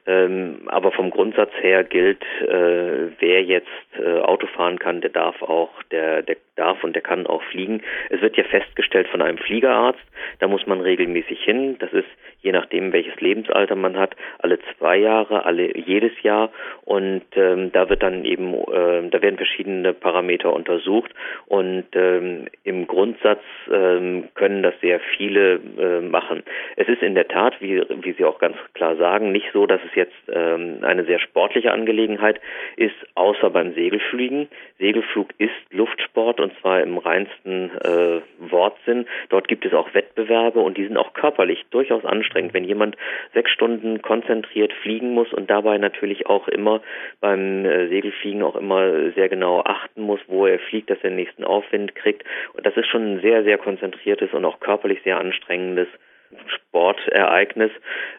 [0.06, 3.66] Ähm, aber vom Grundsatz her gilt, äh, wer jetzt
[3.98, 7.82] äh, Auto fahren kann, der darf auch, der, der darf und der kann auch fliegen.
[8.10, 10.04] Es wird ja festgestellt von einem Fliegerarzt.
[10.40, 11.76] Da muss man regelmäßig hin.
[11.78, 12.08] Das ist
[12.40, 16.50] je nachdem, welches Lebensalter man hat, alle zwei Jahre, alle jedes Jahr.
[16.84, 21.10] Und ähm, da wird dann eben, äh, da werden verschiedene Parameter untersucht
[21.46, 23.40] und ähm, im Grundsatz
[23.72, 26.42] ähm, können das sehr viele äh, machen.
[26.76, 29.80] Es ist in der Tat, wie, wie Sie auch ganz klar sagen, nicht so, dass
[29.88, 32.40] es jetzt ähm, eine sehr sportliche Angelegenheit
[32.76, 34.48] ist, außer beim Segelfliegen.
[34.78, 39.06] Segelflug ist Luftsport und zwar im reinsten äh, Wortsinn.
[39.30, 42.54] Dort gibt es auch Wettbewerbe und die sind auch körperlich durchaus anstrengend.
[42.54, 42.96] Wenn jemand
[43.34, 46.80] sechs Stunden konzentriert fliegen muss und dabei natürlich auch immer
[47.20, 51.16] beim äh, Segelfliegen auch immer sehr genau achten muss, wo er fliegt, dass er den
[51.16, 52.24] nächsten Aufwind kriegt.
[52.54, 55.88] Und das ist schon ein sehr, sehr konzentriertes und auch körperlich sehr anstrengendes
[56.46, 57.70] Sportereignis.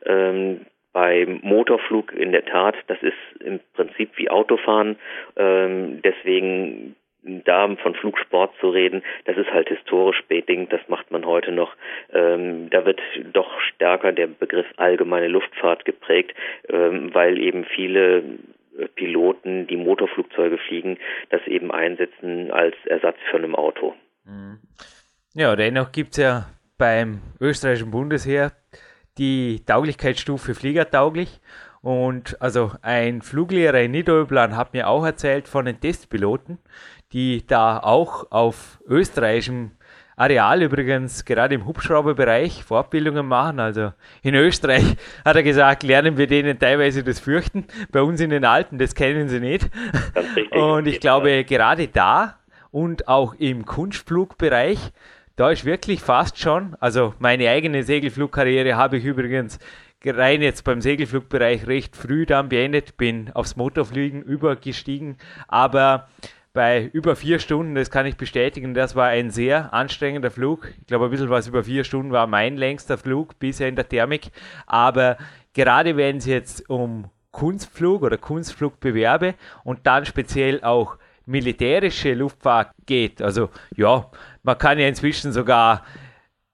[0.05, 4.97] Ähm, beim Motorflug in der Tat, das ist im Prinzip wie Autofahren.
[5.37, 11.25] Ähm, deswegen da von Flugsport zu reden, das ist halt historisch bedingt, das macht man
[11.25, 11.75] heute noch.
[12.13, 13.01] Ähm, da wird
[13.33, 16.33] doch stärker der Begriff allgemeine Luftfahrt geprägt,
[16.69, 18.23] ähm, weil eben viele
[18.87, 20.97] Piloten, die Motorflugzeuge fliegen,
[21.29, 23.93] das eben einsetzen als Ersatz für ein Auto.
[24.25, 24.59] Mhm.
[25.33, 26.45] Ja, dennoch gibt es ja
[26.77, 28.51] beim österreichischen Bundesheer
[29.17, 31.39] die Tauglichkeitsstufe fliegertauglich.
[31.81, 36.57] Und also ein Fluglehrer in Niederöblan hat mir auch erzählt von den Testpiloten,
[37.13, 39.71] die da auch auf österreichischem
[40.19, 43.61] Areal übrigens gerade im Hubschrauberbereich Fortbildungen machen.
[43.61, 47.63] Also in Österreich hat er gesagt, lernen wir denen teilweise das Fürchten.
[47.89, 49.69] Bei uns in den Alpen, das kennen sie nicht.
[50.51, 52.35] Und ich glaube, gerade da
[52.71, 54.91] und auch im Kunstflugbereich,
[55.37, 59.57] da ist wirklich fast schon, also meine eigene Segelflugkarriere habe ich übrigens
[60.05, 66.09] rein jetzt beim Segelflugbereich recht früh dann beendet, bin aufs Motorfliegen übergestiegen, aber
[66.53, 70.73] bei über vier Stunden, das kann ich bestätigen, das war ein sehr anstrengender Flug.
[70.79, 73.87] Ich glaube, ein bisschen was über vier Stunden war mein längster Flug bisher in der
[73.87, 74.31] Thermik.
[74.65, 75.17] Aber
[75.53, 83.21] gerade wenn es jetzt um Kunstflug oder Kunstflugbewerbe und dann speziell auch militärische Luftfahrt geht,
[83.21, 84.09] also ja,
[84.41, 85.85] man kann ja inzwischen sogar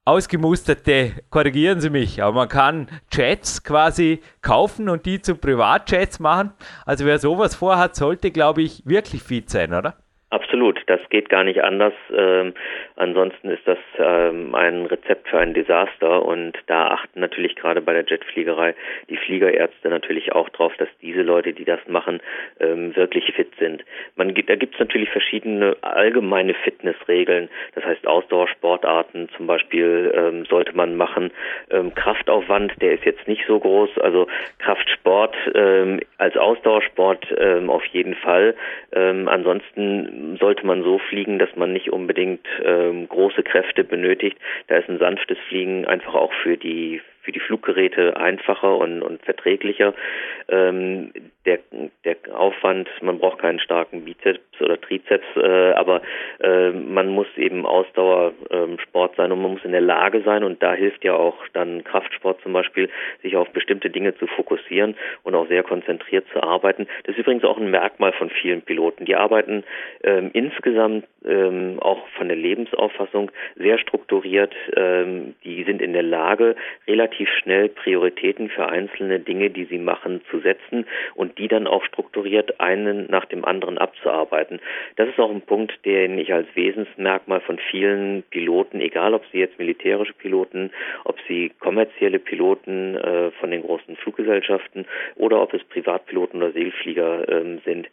[0.06, 6.54] ausgemusterte, korrigieren Sie mich, aber man kann Jets quasi kaufen und die zu Privatjets machen.
[6.86, 9.96] Also wer sowas vorhat, sollte, glaube ich, wirklich fit sein, oder?
[10.30, 11.94] Absolut, das geht gar nicht anders.
[12.98, 17.82] Ähm, ansonsten ist das ähm, ein Rezept für ein Desaster und da achten natürlich gerade
[17.82, 18.76] bei der Jetfliegerei
[19.10, 22.22] die Fliegerärzte natürlich auch drauf, dass diese Leute, die das machen,
[22.60, 23.84] ähm, wirklich fit sind.
[24.16, 30.76] Man, da gibt es natürlich verschiedene allgemeine Fitnessregeln, das heißt Ausdauersportarten zum Beispiel ähm, sollte
[30.76, 31.32] man machen.
[31.72, 34.28] Ähm, Kraftaufwand, der ist jetzt nicht so groß, also
[34.60, 37.26] Kraftsport ähm, als Ausdauersport
[37.68, 38.56] auf jeden Fall.
[38.92, 42.46] ansonsten sollte man so fliegen, dass man nicht unbedingt
[42.90, 44.38] ähm, große Kräfte benötigt.
[44.68, 49.22] Da ist ein sanftes Fliegen einfach auch für die für die Fluggeräte einfacher und, und
[49.26, 49.94] verträglicher.
[50.48, 51.12] Ähm,
[51.46, 51.60] der,
[52.04, 56.02] der Aufwand, man braucht keinen starken Bizeps oder Trizeps, äh, aber
[56.40, 60.62] äh, man muss eben Ausdauersport ähm, sein und man muss in der Lage sein und
[60.64, 62.90] da hilft ja auch dann Kraftsport zum Beispiel,
[63.22, 66.88] sich auf bestimmte Dinge zu fokussieren und auch sehr konzentriert zu arbeiten.
[67.04, 69.06] Das ist übrigens auch ein Merkmal von vielen Piloten.
[69.06, 69.64] Die arbeiten
[70.04, 74.54] ähm, insgesamt ähm, auch von der Lebensauffassung sehr strukturiert.
[74.76, 76.56] Ähm, die sind in der Lage,
[76.88, 81.84] relativ schnell Prioritäten für einzelne Dinge, die sie machen, zu setzen und die dann auch
[81.86, 84.60] strukturiert einen nach dem anderen abzuarbeiten.
[84.98, 89.40] Das ist auch ein Punkt, den ich als Wesensmerkmal von vielen Piloten, egal ob sie
[89.40, 90.72] jetzt militärische Piloten,
[91.04, 97.30] ob sie kommerzielle Piloten äh, von den großen Fluggesellschaften oder ob es Privatpiloten oder Segelflieger
[97.30, 97.88] äh, sind,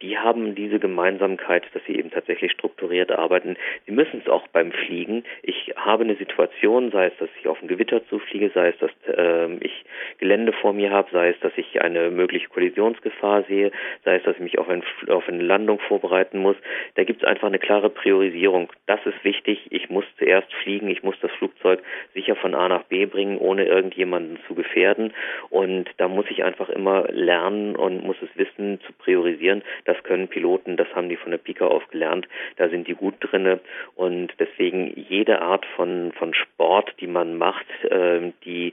[0.00, 3.56] die haben diese Gemeinsamkeit, dass sie eben tatsächlich strukturiert arbeiten.
[3.86, 5.24] Sie müssen es auch beim Fliegen.
[5.42, 8.90] Ich habe eine Situation, sei es, dass ich auf ein Gewitter zufliege, sei es, dass
[9.06, 9.84] äh, ich
[10.18, 13.70] Gelände vor mir habe, sei es, dass ich eine mögliche Kollisionsgefahr sehe,
[14.04, 16.56] sei es, dass ich mich auf, ein, auf eine Landung vorbereiten muss.
[16.94, 18.70] Da gibt es einfach eine klare Priorisierung.
[18.86, 19.66] Das ist wichtig.
[19.70, 21.80] Ich muss zuerst fliegen, ich muss das Flugzeug
[22.14, 25.12] sicher von A nach B bringen, ohne irgendjemanden zu gefährden.
[25.50, 29.62] Und da muss ich einfach immer lernen und muss es wissen zu priorisieren.
[29.84, 33.14] Das können Piloten, das haben die von der Pika auf gelernt da sind die gut
[33.20, 33.60] drinne
[33.94, 38.72] und deswegen jede Art von, von Sport, die man macht, äh, die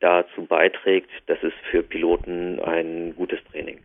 [0.00, 3.80] dazu beiträgt, das ist für Piloten ein gutes Training.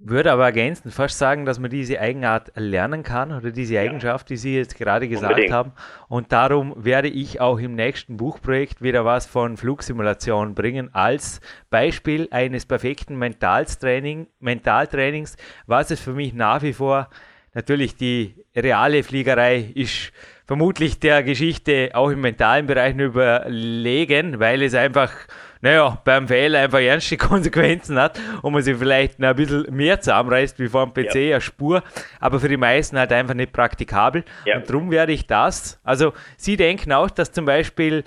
[0.00, 4.36] Würde aber ergänzen, fast sagen, dass man diese Eigenart lernen kann oder diese Eigenschaft, die
[4.36, 5.52] Sie jetzt gerade gesagt Unbedingt.
[5.52, 5.72] haben.
[6.08, 12.28] Und darum werde ich auch im nächsten Buchprojekt wieder was von Flugsimulation bringen, als Beispiel
[12.30, 17.08] eines perfekten Mentaltraining, Mentaltrainings, was es für mich nach wie vor
[17.54, 20.12] natürlich die reale Fliegerei ist
[20.48, 25.12] vermutlich der Geschichte auch im mentalen Bereich überlegen, weil es einfach,
[25.60, 30.58] naja, beim Fehler einfach ernste Konsequenzen hat und man sich vielleicht ein bisschen mehr zusammenreißt
[30.58, 31.34] wie vor dem PC, ja.
[31.34, 31.84] eine Spur,
[32.18, 34.24] aber für die meisten halt einfach nicht praktikabel.
[34.46, 34.56] Ja.
[34.56, 38.04] Und darum werde ich das, also Sie denken auch, dass zum Beispiel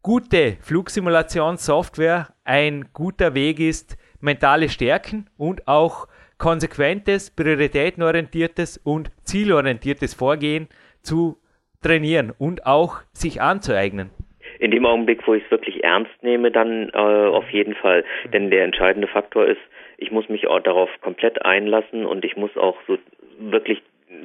[0.00, 6.06] gute Flugsimulationssoftware ein guter Weg ist, mentale Stärken und auch
[6.38, 10.68] konsequentes, prioritätenorientiertes und zielorientiertes Vorgehen
[11.02, 11.40] zu
[11.84, 14.10] trainieren und auch sich anzueignen?
[14.58, 18.04] In dem Augenblick, wo ich es wirklich ernst nehme, dann äh, auf jeden Fall.
[18.32, 19.60] Denn der entscheidende Faktor ist,
[19.98, 22.98] ich muss mich auch darauf komplett einlassen und ich muss auch so
[23.38, 23.82] wirklich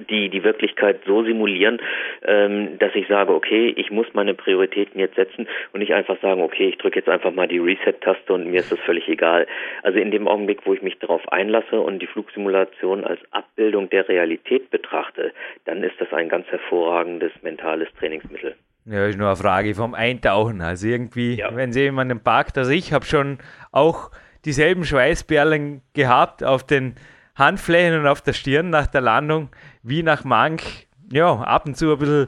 [0.10, 1.80] die, die Wirklichkeit so simulieren,
[2.24, 6.42] ähm, dass ich sage, okay, ich muss meine Prioritäten jetzt setzen und nicht einfach sagen,
[6.42, 9.48] okay, ich drücke jetzt einfach mal die Reset-Taste und mir ist das völlig egal.
[9.84, 14.08] Also in dem Augenblick, wo ich mich darauf einlasse und die Flugsimulation als Abbildung der
[14.08, 15.32] Realität betrachte,
[15.66, 18.56] dann ist das ein ganz hervorragendes mentales Trainingsmittel.
[18.86, 20.62] Ja, ist nur eine Frage vom Eintauchen.
[20.62, 21.56] Also irgendwie, ja.
[21.56, 23.38] wenn Sie jemanden parkt, also ich habe schon
[23.72, 24.10] auch
[24.46, 26.96] dieselben Schweißperlen gehabt auf den
[27.39, 29.49] Handflächen und auf der Stirn nach der Landung,
[29.82, 32.28] wie nach manch, ja, ab und zu ein bisschen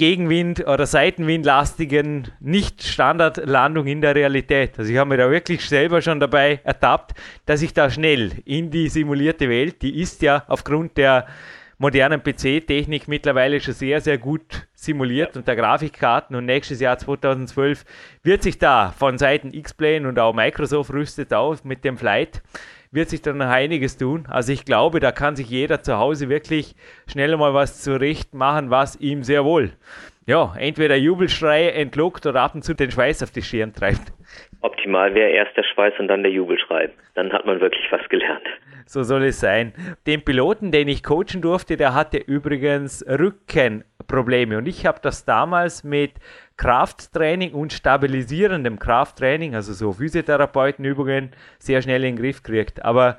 [0.00, 4.78] Gegenwind- oder Seitenwindlastigen Nicht-Standardlandung in der Realität.
[4.78, 7.12] Also ich habe mir da wirklich selber schon dabei ertappt,
[7.44, 11.26] dass ich da schnell in die simulierte Welt, die ist ja aufgrund der
[11.76, 17.84] modernen PC-Technik mittlerweile schon sehr, sehr gut simuliert und der Grafikkarten und nächstes Jahr 2012
[18.22, 22.42] wird sich da von Seiten X-Plane und auch Microsoft rüstet auf mit dem Flight
[22.90, 24.26] wird sich dann noch einiges tun.
[24.28, 26.74] Also ich glaube, da kann sich jeder zu Hause wirklich
[27.06, 29.72] schnell mal was zurecht machen, was ihm sehr wohl,
[30.26, 34.12] ja, entweder Jubelschrei entlockt oder ab und zu den Schweiß auf die Stirn treibt.
[34.60, 36.90] Optimal wäre erst der Schweiß und dann der Jubelschrei.
[37.14, 38.46] Dann hat man wirklich was gelernt.
[38.86, 39.72] So soll es sein.
[40.06, 44.58] Den Piloten, den ich coachen durfte, der hatte übrigens Rückenprobleme.
[44.58, 46.12] Und ich habe das damals mit
[46.60, 52.84] Krafttraining und stabilisierendem Krafttraining, also so Physiotherapeutenübungen, sehr schnell in den Griff kriegt.
[52.84, 53.16] Aber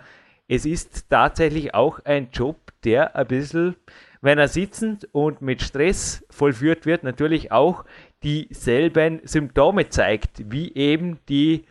[0.47, 3.77] es ist tatsächlich auch ein Job, der ein bisschen,
[4.21, 7.83] wenn er sitzend und mit Stress vollführt wird, natürlich auch
[8.21, 11.65] dieselben Symptome zeigt, wie eben die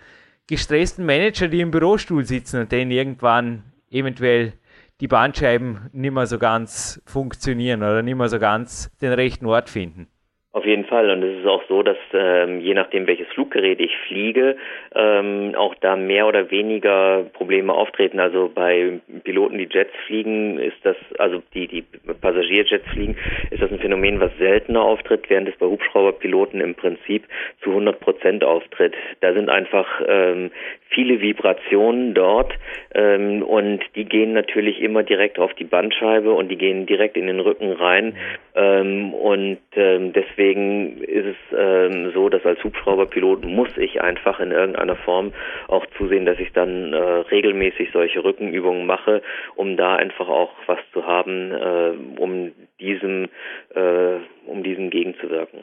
[0.49, 4.55] gestressten Manager, die im Bürostuhl sitzen und denen irgendwann eventuell
[4.99, 9.71] die Bandscheiben nicht mehr so ganz funktionieren oder nicht mehr so ganz den rechten Ort
[9.71, 10.09] finden.
[10.53, 11.09] Auf jeden Fall.
[11.11, 14.57] Und es ist auch so, dass ähm, je nachdem, welches Fluggerät ich fliege,
[14.97, 18.19] ähm, auch da mehr oder weniger Probleme auftreten.
[18.19, 21.83] Also bei Piloten, die Jets fliegen, ist das, also die, die
[22.21, 23.17] Passagierjets fliegen,
[23.53, 27.29] ist das ein Phänomen, was seltener auftritt, während es bei Hubschrauberpiloten im Prinzip
[27.63, 28.95] zu 100 Prozent auftritt.
[29.21, 30.51] Da sind einfach ähm,
[30.89, 32.53] viele Vibrationen dort
[32.93, 37.29] ähm, und die gehen natürlich immer direkt auf die Bandscheibe und die gehen direkt in
[37.29, 38.17] den Rücken rein.
[38.57, 44.41] Ähm, und ähm, deswegen deswegen ist es ähm, so, dass als Hubschrauberpilot muss ich einfach
[44.41, 45.33] in irgendeiner Form
[45.69, 49.23] auch zusehen, dass ich dann äh, regelmäßig solche Rückenübungen mache,
[49.57, 53.29] um da einfach auch was zu haben, äh, um diesem,
[53.75, 55.61] äh, um diesem gegenzuwirken.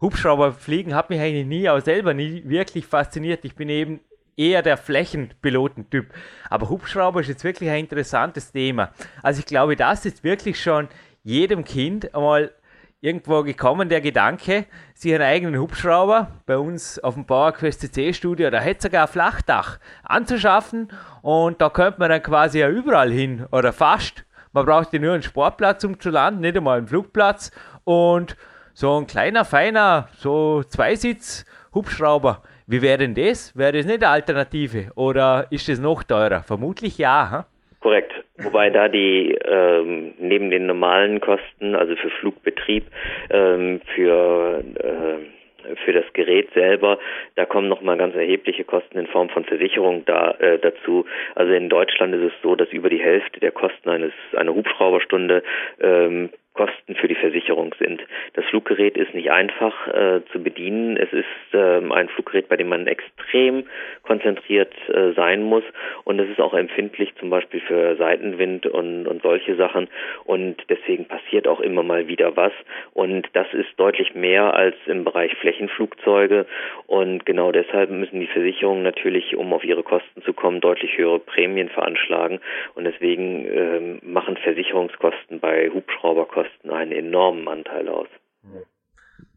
[0.00, 3.44] Hubschrauberfliegen hat mich eigentlich nie, auch selber nie wirklich fasziniert.
[3.44, 4.00] Ich bin eben
[4.36, 6.06] eher der Flächenpilotentyp.
[6.48, 8.92] Aber Hubschrauber ist jetzt wirklich ein interessantes Thema.
[9.22, 10.88] Also ich glaube, das ist wirklich schon
[11.22, 12.52] jedem Kind einmal
[13.00, 18.50] irgendwo gekommen, der Gedanke, sich einen eigenen Hubschrauber bei uns auf dem PowerQuest CC Studio,
[18.50, 20.88] da hätte sogar ein Flachdach anzuschaffen
[21.22, 24.24] und da könnte man dann quasi ja überall hin oder fast.
[24.52, 27.52] Man braucht ja nur einen Sportplatz, um zu landen, nicht einmal einen Flugplatz
[27.84, 28.36] und
[28.74, 32.42] so ein kleiner, feiner, so Zweisitz Hubschrauber.
[32.66, 33.56] Wie wäre denn das?
[33.56, 36.42] Wäre das nicht eine Alternative oder ist das noch teurer?
[36.42, 37.30] Vermutlich ja.
[37.30, 37.59] Hm?
[37.80, 38.12] Korrekt.
[38.36, 42.84] Wobei da die ähm, neben den normalen Kosten, also für Flugbetrieb,
[43.30, 46.98] ähm, für äh, für das Gerät selber,
[47.34, 51.04] da kommen nochmal ganz erhebliche Kosten in Form von Versicherung da, äh, dazu.
[51.34, 55.42] Also in Deutschland ist es so, dass über die Hälfte der Kosten eines einer Hubschrauberstunde
[55.80, 58.02] ähm, Kosten für die Versicherung sind.
[58.34, 60.96] Das Fluggerät ist nicht einfach äh, zu bedienen.
[60.96, 63.64] Es ist ähm, ein Fluggerät, bei dem man extrem
[64.02, 65.62] konzentriert äh, sein muss.
[66.04, 69.88] Und es ist auch empfindlich zum Beispiel für Seitenwind und, und solche Sachen.
[70.24, 72.52] Und deswegen passiert auch immer mal wieder was.
[72.94, 76.46] Und das ist deutlich mehr als im Bereich Flächenflugzeuge.
[76.88, 81.20] Und genau deshalb müssen die Versicherungen natürlich, um auf ihre Kosten zu kommen, deutlich höhere
[81.20, 82.40] Prämien veranschlagen.
[82.74, 88.08] Und deswegen ähm, machen Versicherungskosten bei Hubschrauberkosten Kosten einen enormen Anteil aus.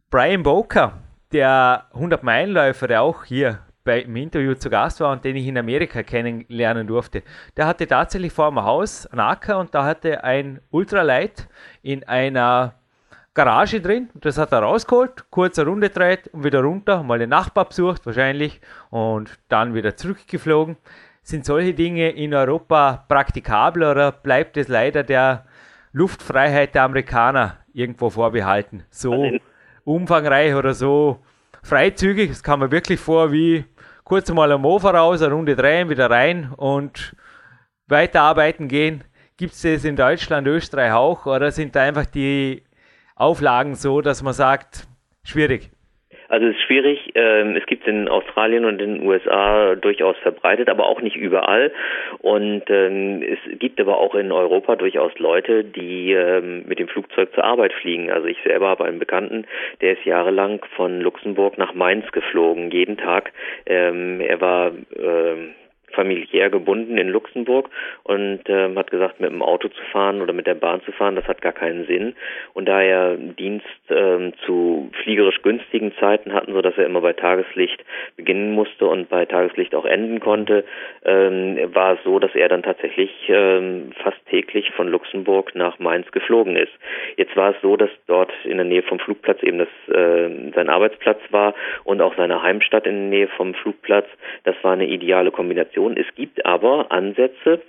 [0.10, 1.02] Brian Boker,
[1.34, 5.58] der 100-Meilenläufer, der auch hier bei, im Interview zu Gast war und den ich in
[5.58, 7.24] Amerika kennenlernen durfte,
[7.58, 11.50] der hatte tatsächlich vor dem Haus einen Acker und da hatte ein Ultralight
[11.82, 12.76] in einer
[13.34, 14.10] Garage drin.
[14.14, 18.62] Das hat er rausgeholt, kurze Runde dreht und wieder runter, mal den Nachbar besucht wahrscheinlich
[18.92, 20.78] und dann wieder zurückgeflogen.
[21.22, 25.46] Sind solche Dinge in Europa praktikabel oder bleibt es leider der
[25.94, 28.84] Luftfreiheit der Amerikaner irgendwo vorbehalten.
[28.90, 29.32] So
[29.86, 31.20] umfangreich oder so
[31.62, 32.32] freizügig.
[32.32, 33.66] Es kam mir wirklich vor wie
[34.04, 37.16] kurz mal am Mofa raus, eine Runde drehen, wieder rein und
[37.88, 39.04] weiterarbeiten gehen.
[39.38, 42.64] Gibt es das in Deutschland, Österreich auch oder sind da einfach die
[43.16, 44.88] Auflagen so, dass man sagt,
[45.24, 45.72] schwierig?
[46.34, 47.12] Also es ist schwierig.
[47.14, 51.16] Ähm, es gibt es in Australien und in den USA durchaus verbreitet, aber auch nicht
[51.16, 51.72] überall.
[52.22, 57.32] Und ähm, es gibt aber auch in Europa durchaus Leute, die ähm, mit dem Flugzeug
[57.36, 58.10] zur Arbeit fliegen.
[58.10, 59.46] Also ich selber habe einen Bekannten,
[59.82, 63.32] der ist jahrelang von Luxemburg nach Mainz geflogen, jeden Tag.
[63.66, 64.72] er war
[65.94, 67.70] familiär gebunden in Luxemburg
[68.04, 71.16] und ähm, hat gesagt, mit dem Auto zu fahren oder mit der Bahn zu fahren,
[71.16, 72.16] das hat gar keinen Sinn.
[72.54, 77.14] Und da er Dienst ähm, zu fliegerisch günstigen Zeiten hatten, so dass er immer bei
[77.14, 77.84] Tageslicht
[78.16, 80.66] beginnen musste und bei Tageslicht auch enden konnte,
[81.06, 86.12] ähm, war es so, dass er dann tatsächlich ähm, fast täglich von Luxemburg nach Mainz
[86.12, 86.72] geflogen ist.
[87.18, 90.70] Jetzt war es so, dass dort in der Nähe vom Flugplatz eben das äh, sein
[90.70, 94.08] Arbeitsplatz war und auch seine Heimstatt in der Nähe vom Flugplatz.
[94.44, 95.98] Das war eine ideale Kombination Situation.
[95.98, 97.62] Es gibt aber Ansätze,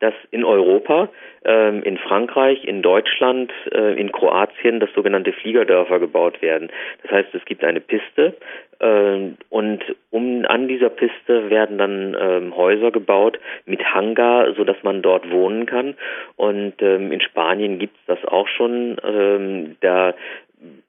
[0.00, 1.10] dass in Europa,
[1.44, 6.70] ähm, in Frankreich, in Deutschland, äh, in Kroatien das sogenannte Fliegerdörfer gebaut werden.
[7.02, 8.34] Das heißt, es gibt eine Piste
[8.78, 14.82] äh, und um an dieser Piste werden dann ähm, Häuser gebaut mit Hangar, so dass
[14.82, 15.94] man dort wohnen kann.
[16.36, 18.96] Und ähm, in Spanien gibt es das auch schon.
[19.04, 20.14] Ähm, da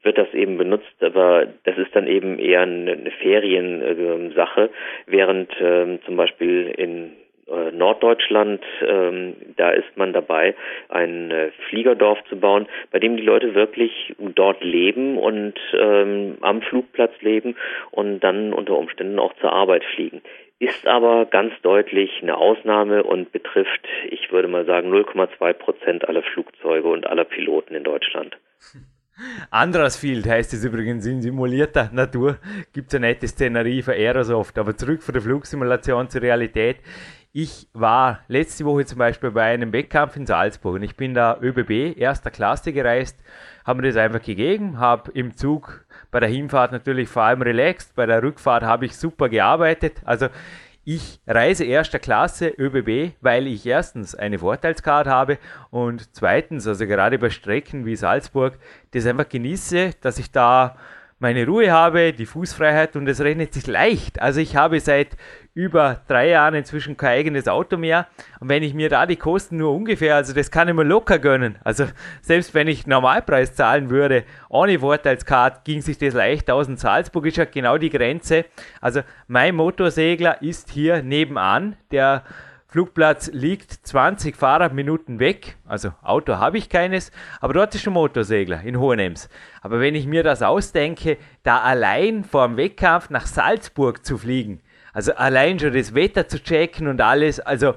[0.03, 4.69] wird das eben benutzt, aber das ist dann eben eher eine, eine Feriensache,
[5.05, 7.11] während ähm, zum Beispiel in
[7.51, 10.55] äh, Norddeutschland, ähm, da ist man dabei,
[10.89, 16.61] ein äh, Fliegerdorf zu bauen, bei dem die Leute wirklich dort leben und ähm, am
[16.61, 17.55] Flugplatz leben
[17.91, 20.22] und dann unter Umständen auch zur Arbeit fliegen.
[20.59, 26.22] Ist aber ganz deutlich eine Ausnahme und betrifft, ich würde mal sagen, 0,2 Prozent aller
[26.22, 28.38] Flugzeuge und aller Piloten in Deutschland.
[29.49, 32.38] Anderes Field heißt es übrigens in simulierter Natur.
[32.74, 34.57] Gibt es eine nette Szenerie für Aerosoft.
[34.57, 36.78] Aber zurück von der Flugsimulation zur Realität.
[37.34, 41.39] Ich war letzte Woche zum Beispiel bei einem Wettkampf in Salzburg und ich bin da
[41.41, 43.17] ÖBB erster Klasse gereist,
[43.63, 47.95] habe mir das einfach gegeben, habe im Zug bei der Hinfahrt natürlich vor allem relaxed,
[47.95, 50.01] bei der Rückfahrt habe ich super gearbeitet.
[50.03, 50.28] Also
[50.84, 55.38] ich reise erster Klasse ÖBB, weil ich erstens eine Vorteilskarte habe
[55.69, 58.57] und zweitens, also gerade bei Strecken wie Salzburg,
[58.91, 60.75] das einfach genieße, dass ich da
[61.19, 64.19] meine Ruhe habe, die Fußfreiheit und es rechnet sich leicht.
[64.19, 65.09] Also ich habe seit
[65.54, 68.08] über drei Jahren inzwischen kein eigenes Auto mehr.
[68.39, 71.20] Und wenn ich mir da die Kosten nur ungefähr, also das kann ich mir locker
[71.20, 71.58] gönnen.
[71.64, 71.88] Also
[72.22, 76.68] selbst wenn ich Normalpreis zahlen würde, ohne Vorteilskarte, ging sich das leicht aus.
[76.68, 78.45] Und Salzburg ist ja genau die Grenze.
[78.80, 81.76] Also mein Motorsegler ist hier nebenan.
[81.91, 82.24] Der
[82.72, 88.62] Flugplatz liegt 20 Fahrradminuten weg, also Auto habe ich keines, aber dort ist ein Motorsegler
[88.62, 89.28] in Hohenems.
[89.62, 94.62] Aber wenn ich mir das ausdenke, da allein vor dem Wettkampf nach Salzburg zu fliegen,
[94.93, 97.75] also allein schon das Wetter zu checken und alles, also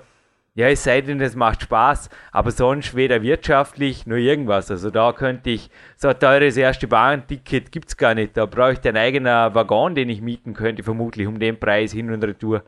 [0.57, 4.71] ja, es sei denn, es macht Spaß, aber sonst weder wirtschaftlich nur irgendwas.
[4.71, 8.37] Also da könnte ich, so ein teures erste Bahnticket gibt es gar nicht.
[8.37, 12.13] Da brauche ich einen eigenen Waggon, den ich mieten könnte, vermutlich um den Preis hin
[12.13, 12.63] und retour.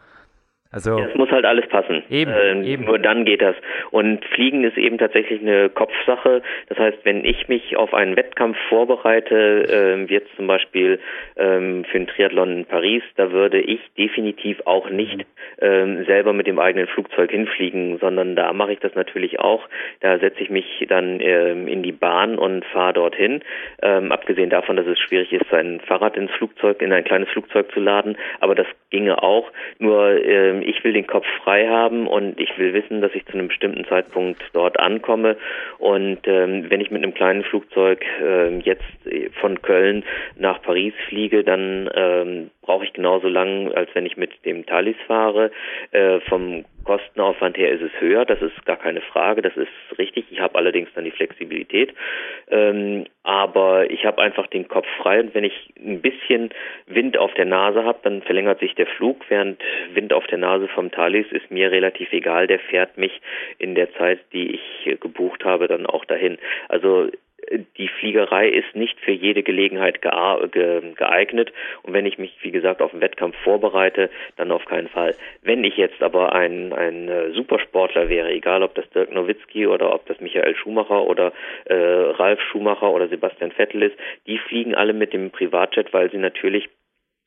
[0.77, 2.03] Also es muss halt alles passen.
[2.11, 2.85] Eben, äh, eben.
[2.85, 3.57] Nur dann geht das.
[3.93, 6.43] Und Fliegen ist eben tatsächlich eine Kopfsache.
[6.69, 11.01] Das heißt, wenn ich mich auf einen Wettkampf vorbereite, äh, jetzt zum Beispiel
[11.37, 15.25] ähm, für den Triathlon in Paris, da würde ich definitiv auch nicht
[15.63, 19.67] ähm, selber mit dem eigenen Flugzeug hinfliegen, sondern da mache ich das natürlich auch.
[20.01, 23.41] Da setze ich mich dann ähm, in die Bahn und fahre dorthin.
[23.81, 27.73] Ähm, abgesehen davon, dass es schwierig ist, sein Fahrrad ins Flugzeug, in ein kleines Flugzeug
[27.73, 29.51] zu laden, aber das ginge auch.
[29.79, 33.35] Nur ähm, ich will den Kopf frei haben und ich will wissen, dass ich zu
[33.35, 35.37] einem bestimmten Zeitpunkt dort ankomme.
[35.79, 38.83] Und ähm, wenn ich mit einem kleinen Flugzeug äh, jetzt
[39.41, 40.05] von Köln
[40.37, 44.97] nach Paris fliege, dann ähm, brauche ich genauso lang, als wenn ich mit dem Thalys
[45.07, 45.51] fahre.
[45.93, 50.27] Äh, vom Kostenaufwand her ist es höher, das ist gar keine Frage, das ist richtig.
[50.31, 51.93] Ich habe allerdings dann die Flexibilität,
[52.49, 56.51] ähm, aber ich habe einfach den Kopf frei und wenn ich ein bisschen
[56.87, 59.61] Wind auf der Nase habe, dann verlängert sich der Flug, während
[59.95, 63.21] Wind auf der Nase vom Thalys ist mir relativ egal, der fährt mich
[63.59, 66.39] in der Zeit, die ich gebucht habe, dann auch dahin.
[66.69, 67.11] Also
[67.77, 71.53] die Fliegerei ist nicht für jede Gelegenheit geeignet.
[71.83, 75.15] Und wenn ich mich, wie gesagt, auf den Wettkampf vorbereite, dann auf keinen Fall.
[75.43, 79.95] Wenn ich jetzt aber ein, ein äh, Supersportler wäre, egal ob das Dirk Nowitzki oder
[79.95, 81.33] ob das Michael Schumacher oder
[81.65, 86.19] äh, Ralf Schumacher oder Sebastian Vettel ist, die fliegen alle mit dem Privatjet, weil sie
[86.19, 86.69] natürlich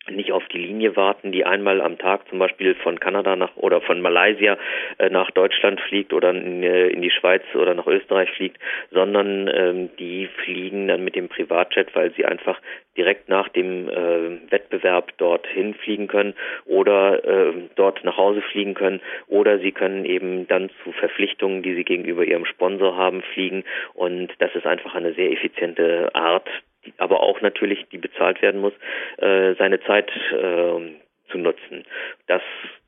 [0.08, 3.82] nicht auf die Linie warten, die einmal am Tag zum Beispiel von Kanada nach oder
[3.82, 4.58] von Malaysia
[4.98, 8.58] äh, nach Deutschland fliegt oder in, äh, in, die Schweiz oder nach Österreich fliegt,
[8.92, 12.60] sondern ähm, die fliegen dann mit dem Privatjet, weil sie einfach
[12.98, 16.34] direkt nach dem äh, Wettbewerb dorthin fliegen können
[16.66, 21.76] oder äh, dort nach Hause fliegen können oder sie können eben dann zu Verpflichtungen, die
[21.76, 23.64] sie gegenüber ihrem Sponsor haben, fliegen.
[23.94, 26.50] Und das ist einfach eine sehr effiziente Art,
[26.98, 28.74] aber auch natürlich, die bezahlt werden muss,
[29.18, 30.96] äh, seine Zeit äh,
[31.32, 31.86] zu nutzen.
[32.28, 32.42] Das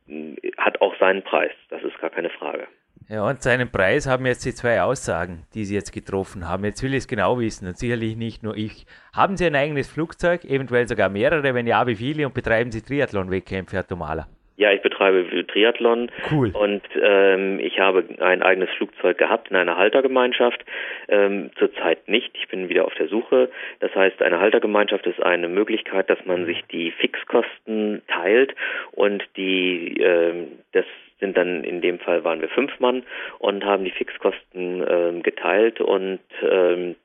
[0.07, 2.67] äh, hat auch seinen Preis, das ist gar keine Frage.
[3.09, 6.63] Ja, und seinen Preis haben jetzt die zwei Aussagen, die Sie jetzt getroffen haben.
[6.63, 8.85] Jetzt will ich es genau wissen und sicherlich nicht nur ich.
[9.13, 12.81] Haben Sie ein eigenes Flugzeug, eventuell sogar mehrere, wenn ja, wie viele und betreiben Sie
[12.81, 14.27] Triathlon-Wettkämpfe, Herr Tomala?
[14.61, 16.51] Ja, ich betreibe Triathlon cool.
[16.53, 20.63] und ähm, ich habe ein eigenes Flugzeug gehabt in einer Haltergemeinschaft.
[21.07, 22.29] Ähm, zurzeit nicht.
[22.37, 23.49] Ich bin wieder auf der Suche.
[23.79, 28.53] Das heißt, eine Haltergemeinschaft ist eine Möglichkeit, dass man sich die Fixkosten teilt
[28.91, 30.85] und die ähm, das
[31.19, 33.01] sind dann in dem Fall waren wir fünf Mann
[33.39, 36.95] und haben die Fixkosten ähm, geteilt und ähm,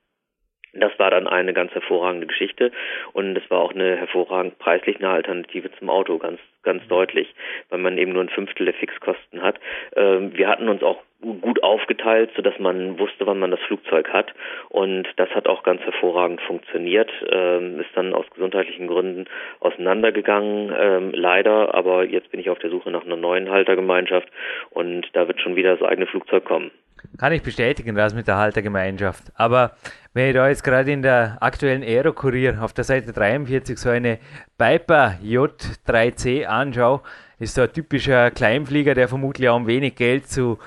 [0.81, 2.73] das war dann eine ganz hervorragende Geschichte
[3.13, 6.89] und es war auch eine hervorragend preislich eine Alternative zum Auto, ganz ganz mhm.
[6.89, 7.35] deutlich,
[7.71, 9.59] weil man eben nur ein Fünftel der Fixkosten hat.
[9.95, 11.03] Ähm, wir hatten uns auch
[11.41, 14.35] gut aufgeteilt, so dass man wusste, wann man das Flugzeug hat
[14.69, 17.11] und das hat auch ganz hervorragend funktioniert.
[17.31, 19.25] Ähm, ist dann aus gesundheitlichen Gründen
[19.61, 24.29] auseinandergegangen, ähm, leider, aber jetzt bin ich auf der Suche nach einer neuen Haltergemeinschaft
[24.71, 26.71] und da wird schon wieder das eigene Flugzeug kommen.
[27.19, 29.33] Kann ich bestätigen, das mit der Haltergemeinschaft.
[29.35, 29.77] Aber
[30.13, 34.19] wenn ich da jetzt gerade in der aktuellen Aero-Kurier auf der Seite 43 so eine
[34.59, 37.03] Piper J3C anschaue,
[37.39, 40.59] ist so ein typischer Kleinflieger, der vermutlich auch um wenig Geld zu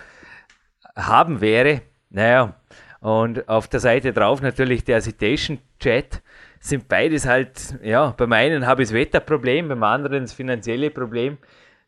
[0.95, 1.81] haben wäre.
[2.09, 2.55] Naja,
[2.99, 6.21] und auf der Seite drauf natürlich der Citation Jet.
[6.61, 11.37] Sind beides halt, ja, beim einen habe ich das Wetterproblem, beim anderen das finanzielle Problem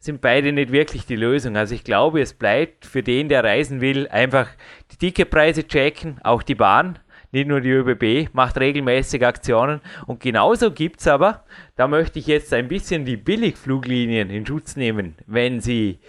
[0.01, 1.55] sind beide nicht wirklich die Lösung.
[1.55, 4.49] Also ich glaube, es bleibt für den, der reisen will, einfach
[4.91, 6.97] die Ticketpreise checken, auch die Bahn,
[7.31, 9.79] nicht nur die ÖBB, macht regelmäßig Aktionen.
[10.07, 11.45] Und genauso gibt es aber,
[11.75, 15.99] da möchte ich jetzt ein bisschen die Billigfluglinien in Schutz nehmen, wenn Sie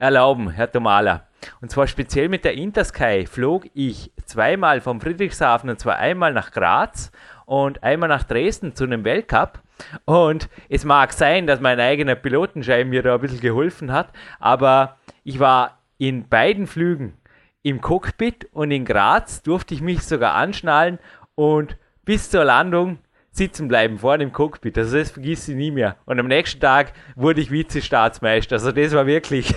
[0.00, 1.28] erlauben, Herr Tomala.
[1.60, 6.50] Und zwar speziell mit der Intersky flog ich zweimal vom Friedrichshafen und zwar einmal nach
[6.50, 7.12] Graz
[7.48, 9.62] und einmal nach Dresden zu einem Weltcup.
[10.04, 14.98] Und es mag sein, dass mein eigener Pilotenschein mir da ein bisschen geholfen hat, aber
[15.24, 17.14] ich war in beiden Flügen
[17.62, 20.98] im Cockpit und in Graz durfte ich mich sogar anschnallen
[21.36, 22.98] und bis zur Landung
[23.30, 24.76] sitzen bleiben vorne im Cockpit.
[24.76, 25.96] Also das vergiss ich nie mehr.
[26.04, 28.56] Und am nächsten Tag wurde ich Vize-Staatsmeister.
[28.56, 29.54] Also das war wirklich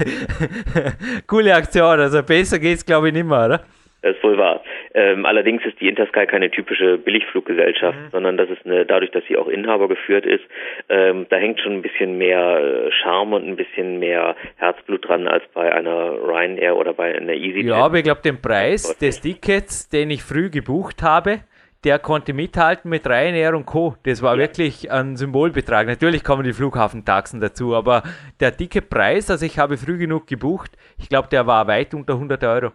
[1.28, 2.00] coole Aktion.
[2.00, 3.66] Also besser geht's glaube ich nicht mehr, oder?
[4.02, 4.64] Das ist wohl wahr.
[4.96, 8.10] Ähm, allerdings ist die Intersky keine typische Billigfluggesellschaft, mhm.
[8.12, 10.44] sondern das ist eine, dadurch, dass sie auch Inhaber geführt ist,
[10.90, 15.28] ähm, da hängt schon ein bisschen mehr äh, Charme und ein bisschen mehr Herzblut dran
[15.28, 17.66] als bei einer Ryanair oder bei einer EasyJet.
[17.66, 21.42] Ja, aber ich glaube, den Preis des Tickets, den ich früh gebucht habe,
[21.84, 23.96] der konnte mithalten mit Ryanair und Co.
[24.04, 24.40] Das war ja.
[24.40, 25.88] wirklich ein Symbolbetrag.
[25.88, 28.04] Natürlich kommen die Flughafentaxen dazu, aber
[28.40, 32.14] der dicke Preis, also ich habe früh genug gebucht, ich glaube, der war weit unter
[32.14, 32.72] 100 Euro.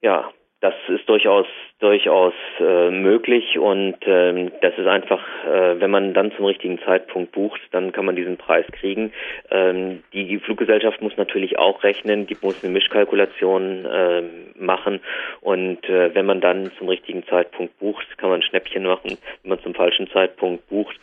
[0.00, 0.30] Ja,
[0.60, 1.46] das ist durchaus
[1.78, 7.30] durchaus äh, möglich und ähm, das ist einfach, äh, wenn man dann zum richtigen Zeitpunkt
[7.30, 9.12] bucht, dann kann man diesen Preis kriegen.
[9.48, 14.22] Ähm, die Fluggesellschaft muss natürlich auch rechnen, die muss eine Mischkalkulation äh,
[14.56, 15.00] machen
[15.40, 19.16] und äh, wenn man dann zum richtigen Zeitpunkt bucht, kann man Schnäppchen machen.
[19.42, 20.96] Wenn man zum falschen Zeitpunkt bucht,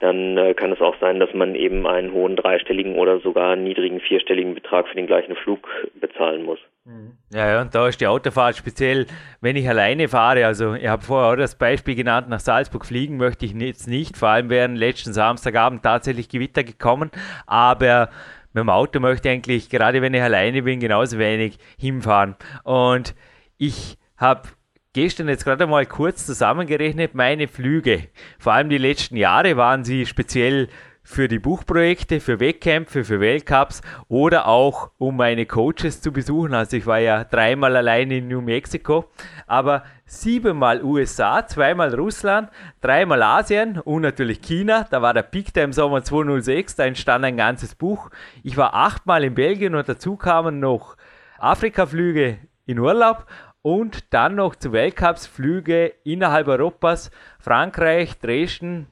[0.00, 4.00] dann äh, kann es auch sein, dass man eben einen hohen dreistelligen oder sogar niedrigen
[4.00, 5.68] vierstelligen Betrag für den gleichen Flug
[6.00, 6.58] bezahlen muss.
[6.84, 7.16] Mhm.
[7.32, 9.06] Ja, ja, und da ist die Autofahrt speziell,
[9.40, 10.44] wenn ich alleine fahre.
[10.46, 14.16] Also, ich habe vorher auch das Beispiel genannt, nach Salzburg fliegen möchte ich jetzt nicht.
[14.16, 17.10] Vor allem wären letzten Samstagabend tatsächlich Gewitter gekommen.
[17.46, 18.10] Aber
[18.52, 22.34] mit dem Auto möchte ich eigentlich, gerade wenn ich alleine bin, genauso wenig hinfahren.
[22.64, 23.14] Und
[23.58, 24.48] ich habe
[24.92, 28.08] gestern jetzt gerade mal kurz zusammengerechnet, meine Flüge.
[28.38, 30.68] Vor allem die letzten Jahre waren sie speziell
[31.02, 36.54] für die Buchprojekte, für Wettkämpfe, für Weltcups oder auch um meine Coaches zu besuchen.
[36.54, 39.06] Also ich war ja dreimal allein in New Mexico,
[39.46, 42.50] aber siebenmal USA, zweimal Russland,
[42.80, 44.86] dreimal Asien und natürlich China.
[44.90, 48.10] Da war der Peak Time Sommer 206, da entstand ein ganzes Buch.
[48.42, 50.96] Ich war achtmal in Belgien und dazu kamen noch
[51.38, 53.26] Afrika-Flüge in Urlaub
[53.62, 58.88] und dann noch zu Weltcups Flüge innerhalb Europas, Frankreich, Dresden,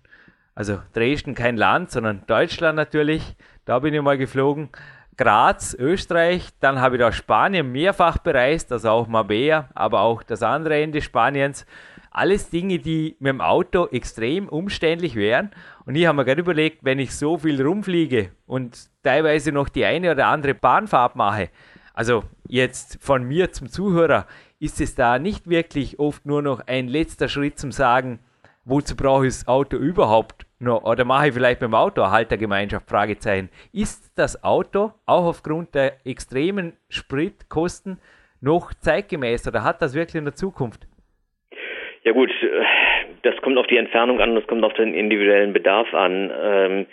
[0.60, 3.34] also Dresden kein Land, sondern Deutschland natürlich.
[3.64, 4.68] Da bin ich mal geflogen.
[5.16, 10.42] Graz, Österreich, dann habe ich da Spanien mehrfach bereist, also auch Marbella, aber auch das
[10.42, 11.64] andere Ende Spaniens.
[12.10, 15.50] Alles Dinge, die mit dem Auto extrem umständlich wären.
[15.86, 19.86] Und ich habe mir gerade überlegt, wenn ich so viel rumfliege und teilweise noch die
[19.86, 21.48] eine oder andere Bahnfahrt mache,
[21.94, 24.26] also jetzt von mir zum Zuhörer,
[24.58, 28.18] ist es da nicht wirklich oft nur noch ein letzter Schritt zum Sagen,
[28.70, 30.46] wozu brauche ich das Auto überhaupt?
[30.60, 32.88] No, oder mache ich vielleicht beim Auto Haltergemeinschaft?
[32.88, 33.50] Fragezeichen.
[33.72, 37.98] Ist das Auto auch aufgrund der extremen Spritkosten
[38.40, 40.86] noch zeitgemäß oder hat das wirklich in der Zukunft?
[42.04, 42.64] Ja gut, äh,
[43.22, 46.86] das kommt auf die Entfernung an, das kommt auf den individuellen Bedarf an.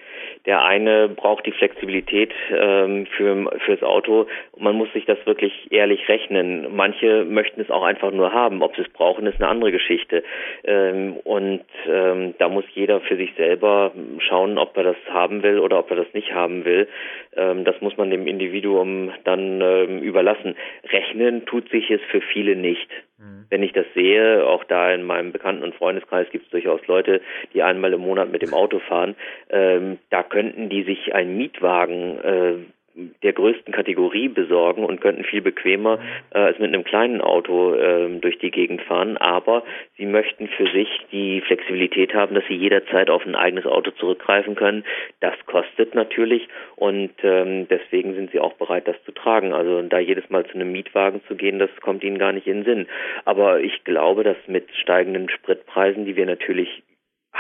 [0.47, 4.27] Der eine braucht die Flexibilität ähm, für fürs Auto.
[4.57, 6.73] Man muss sich das wirklich ehrlich rechnen.
[6.73, 8.61] Manche möchten es auch einfach nur haben.
[8.63, 10.23] Ob sie es brauchen, ist eine andere Geschichte.
[10.63, 15.59] Ähm, und ähm, da muss jeder für sich selber schauen, ob er das haben will
[15.59, 16.87] oder ob er das nicht haben will.
[17.35, 20.55] Ähm, das muss man dem Individuum dann ähm, überlassen.
[20.89, 22.89] Rechnen tut sich es für viele nicht.
[23.17, 23.45] Mhm.
[23.49, 27.21] Wenn ich das sehe, auch da in meinem Bekannten- und Freundeskreis gibt es durchaus Leute,
[27.53, 29.15] die einmal im Monat mit dem Auto fahren.
[29.49, 32.53] Ähm, da könnten die sich einen Mietwagen äh,
[33.23, 35.97] der größten Kategorie besorgen und könnten viel bequemer
[36.29, 39.17] äh, als mit einem kleinen Auto äh, durch die Gegend fahren.
[39.17, 39.63] Aber
[39.97, 44.53] sie möchten für sich die Flexibilität haben, dass sie jederzeit auf ein eigenes Auto zurückgreifen
[44.53, 44.83] können.
[45.21, 49.53] Das kostet natürlich und ähm, deswegen sind sie auch bereit, das zu tragen.
[49.53, 52.57] Also da jedes Mal zu einem Mietwagen zu gehen, das kommt ihnen gar nicht in
[52.57, 52.87] den Sinn.
[53.25, 56.83] Aber ich glaube, dass mit steigenden Spritpreisen, die wir natürlich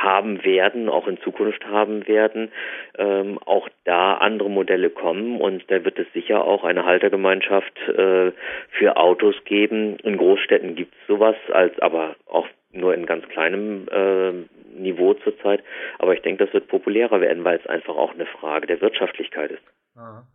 [0.01, 2.51] haben werden, auch in Zukunft haben werden,
[2.97, 8.31] ähm, auch da andere Modelle kommen und da wird es sicher auch eine Haltergemeinschaft äh,
[8.71, 9.97] für Autos geben.
[9.97, 14.31] In Großstädten gibt es sowas, als aber auch nur in ganz kleinem äh,
[14.77, 15.63] Niveau zurzeit.
[15.99, 19.51] Aber ich denke, das wird populärer werden, weil es einfach auch eine Frage der Wirtschaftlichkeit
[19.51, 19.63] ist.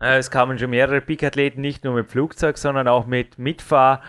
[0.01, 4.03] Es kamen schon mehrere Peak-Athleten nicht nur mit Flugzeug, sondern auch mit Mitfahr-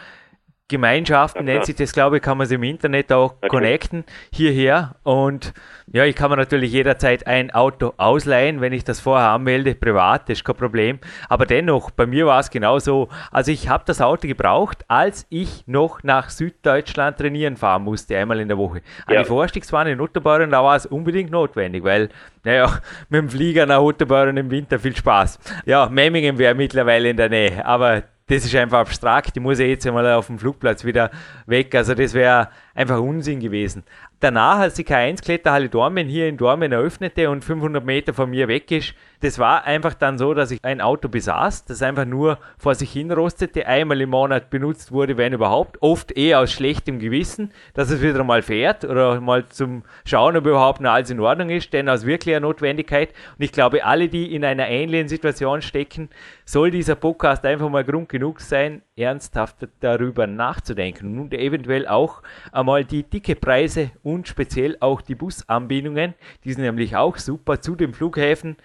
[0.73, 3.47] Gemeinschaften nennt sich das, glaube ich, kann man es im Internet auch okay.
[3.47, 4.95] connecten hierher.
[5.03, 5.53] Und
[5.91, 10.23] ja, ich kann mir natürlich jederzeit ein Auto ausleihen, wenn ich das vorher anmelde, privat,
[10.23, 10.99] das ist kein Problem.
[11.29, 13.09] Aber dennoch, bei mir war es genauso.
[13.31, 18.39] Also ich habe das Auto gebraucht, als ich noch nach Süddeutschland trainieren fahren musste, einmal
[18.39, 18.81] in der Woche.
[19.05, 19.21] An ja.
[19.21, 22.09] die Vorstiegsbahn in Utterbeuren, da war es unbedingt notwendig, weil,
[22.43, 25.39] naja, mit dem Flieger nach Utterbeuren im Winter viel Spaß.
[25.65, 29.35] Ja, Memmingen wäre mittlerweile in der Nähe, aber das ist einfach abstrakt.
[29.35, 31.11] Die muss jetzt einmal auf dem Flugplatz wieder
[31.45, 31.73] weg.
[31.75, 33.83] Also das wäre einfach Unsinn gewesen.
[34.19, 38.71] Danach, als die K1-Kletterhalle Dormen hier in Dormen eröffnete und 500 Meter von mir weg
[38.71, 42.75] ist, das war einfach dann so, dass ich ein Auto besaß, das einfach nur vor
[42.75, 47.51] sich hin rostete, einmal im Monat benutzt wurde, wenn überhaupt, oft eher aus schlechtem Gewissen,
[47.73, 51.49] dass es wieder mal fährt oder mal zum Schauen, ob überhaupt noch alles in Ordnung
[51.49, 53.09] ist, denn aus wirklicher Notwendigkeit.
[53.37, 56.09] Und ich glaube, alle, die in einer ähnlichen Situation stecken,
[56.45, 62.21] soll dieser Podcast einfach mal Grund genug sein, ernsthaft darüber nachzudenken und eventuell auch
[62.63, 66.13] einmal die dicke Preise und speziell auch die Busanbindungen,
[66.45, 68.55] die sind nämlich auch super zu den Flughäfen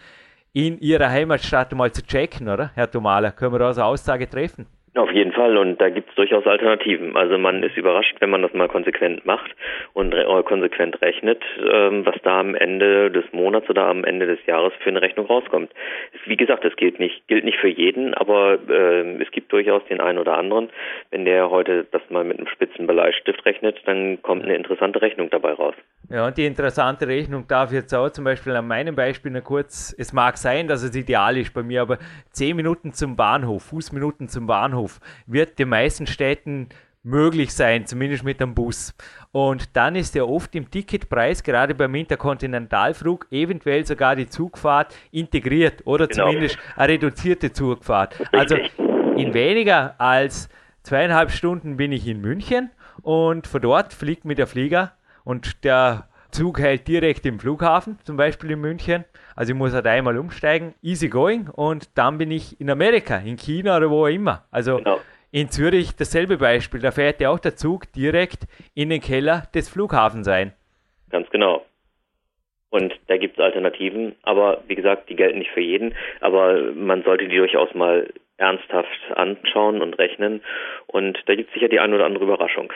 [0.53, 2.71] in ihrer Heimatstadt mal zu checken, oder?
[2.75, 4.67] Herr Tomala, können wir da so Aussage treffen?
[4.95, 7.17] Auf jeden Fall und da gibt es durchaus Alternativen.
[7.17, 9.55] Also man ist überrascht, wenn man das mal konsequent macht
[9.93, 14.27] und re äh, konsequent rechnet, ähm, was da am Ende des Monats oder am Ende
[14.27, 15.71] des Jahres für eine Rechnung rauskommt.
[16.25, 20.01] Wie gesagt, das gilt nicht, gilt nicht für jeden, aber äh, es gibt durchaus den
[20.01, 20.71] einen oder anderen.
[21.11, 25.31] Wenn der heute das mal mit einem spitzen Bleistift rechnet, dann kommt eine interessante Rechnung
[25.31, 25.75] dabei raus.
[26.11, 29.95] Ja, und die interessante Rechnung darf jetzt auch zum Beispiel an meinem Beispiel nur kurz,
[29.99, 31.99] es mag sein, dass es ideal ist bei mir, aber
[32.33, 34.88] 10 Minuten zum Bahnhof, Fußminuten zum Bahnhof
[35.27, 36.69] wird den meisten Städten
[37.03, 38.95] möglich sein, zumindest mit dem Bus.
[39.33, 45.83] Und dann ist ja oft im Ticketpreis, gerade beim Interkontinentalflug, eventuell sogar die Zugfahrt integriert
[45.85, 46.27] oder genau.
[46.27, 48.17] zumindest eine reduzierte Zugfahrt.
[48.33, 48.57] Also
[49.17, 50.49] in weniger als
[50.83, 52.71] zweieinhalb Stunden bin ich in München
[53.03, 54.93] und von dort fliegt mir der Flieger
[55.25, 59.05] und der Zug hält direkt im Flughafen, zum Beispiel in München.
[59.39, 63.37] Also ich muss halt einmal umsteigen, easy going und dann bin ich in Amerika, in
[63.37, 64.43] China oder wo auch immer.
[64.51, 64.99] Also genau.
[65.31, 69.69] in Zürich dasselbe Beispiel, da fährt ja auch der Zug direkt in den Keller des
[69.69, 70.55] Flughafens ein.
[71.11, 71.65] Ganz genau.
[72.71, 77.05] Und da gibt es Alternativen, aber wie gesagt, die gelten nicht für jeden, aber man
[77.05, 80.43] sollte die durchaus mal ernsthaft anschauen und rechnen.
[80.89, 82.73] Und da gibt es sicher die eine oder andere Überraschung.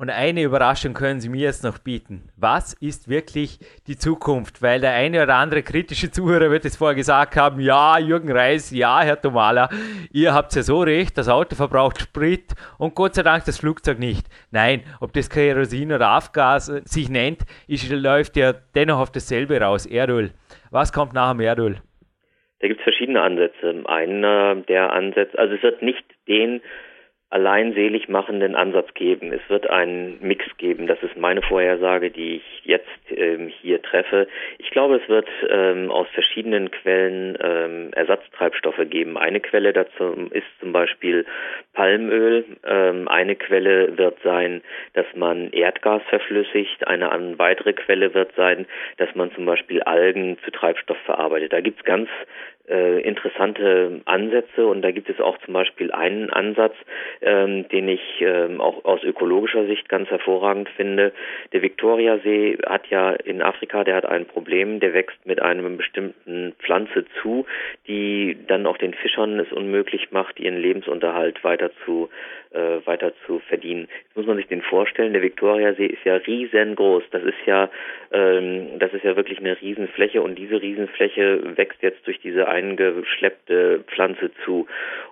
[0.00, 2.30] Und eine Überraschung können Sie mir jetzt noch bieten.
[2.36, 4.62] Was ist wirklich die Zukunft?
[4.62, 8.70] Weil der eine oder andere kritische Zuhörer wird es vorher gesagt haben, ja, Jürgen Reis,
[8.70, 9.68] ja, Herr Tomala,
[10.12, 13.98] ihr habt ja so recht, das Auto verbraucht Sprit und Gott sei Dank das Flugzeug
[13.98, 14.28] nicht.
[14.52, 19.84] Nein, ob das Kerosin oder Afgas sich nennt, ist, läuft ja dennoch auf dasselbe raus,
[19.84, 20.30] Erdöl.
[20.70, 21.78] Was kommt nach dem Erdöl?
[22.60, 23.82] Da gibt es verschiedene Ansätze.
[23.86, 26.60] Einer der Ansätze, also es wird nicht den
[27.30, 29.32] allein selig machenden Ansatz geben.
[29.32, 30.86] Es wird einen Mix geben.
[30.86, 34.28] Das ist meine Vorhersage, die ich jetzt ähm, hier treffe.
[34.58, 39.18] Ich glaube, es wird ähm, aus verschiedenen Quellen ähm, Ersatztreibstoffe geben.
[39.18, 41.26] Eine Quelle dazu ist zum Beispiel
[41.74, 42.44] Palmöl.
[42.66, 44.62] Ähm, eine Quelle wird sein,
[44.94, 46.86] dass man Erdgas verflüssigt.
[46.86, 48.66] Eine weitere Quelle wird sein,
[48.96, 51.52] dass man zum Beispiel Algen zu Treibstoff verarbeitet.
[51.52, 52.08] Da gibt es ganz
[52.68, 56.74] äh, interessante Ansätze und da gibt es auch zum Beispiel einen Ansatz,
[57.20, 61.12] ähm, den ich ähm, auch aus ökologischer Sicht ganz hervorragend finde.
[61.52, 66.54] Der Viktoriasee hat ja in Afrika, der hat ein Problem, der wächst mit einer bestimmten
[66.60, 67.46] Pflanze zu,
[67.86, 72.08] die dann auch den Fischern es unmöglich macht, ihren Lebensunterhalt weiter zu
[72.50, 73.88] äh, weiter zu verdienen.
[74.04, 77.04] Jetzt muss man sich den vorstellen, der Viktoriasee ist ja riesengroß.
[77.10, 77.70] Das ist ja,
[78.12, 83.84] ähm, das ist ja wirklich eine Riesenfläche und diese Riesenfläche wächst jetzt durch diese eingeschleppte
[83.86, 84.66] Pflanze zu.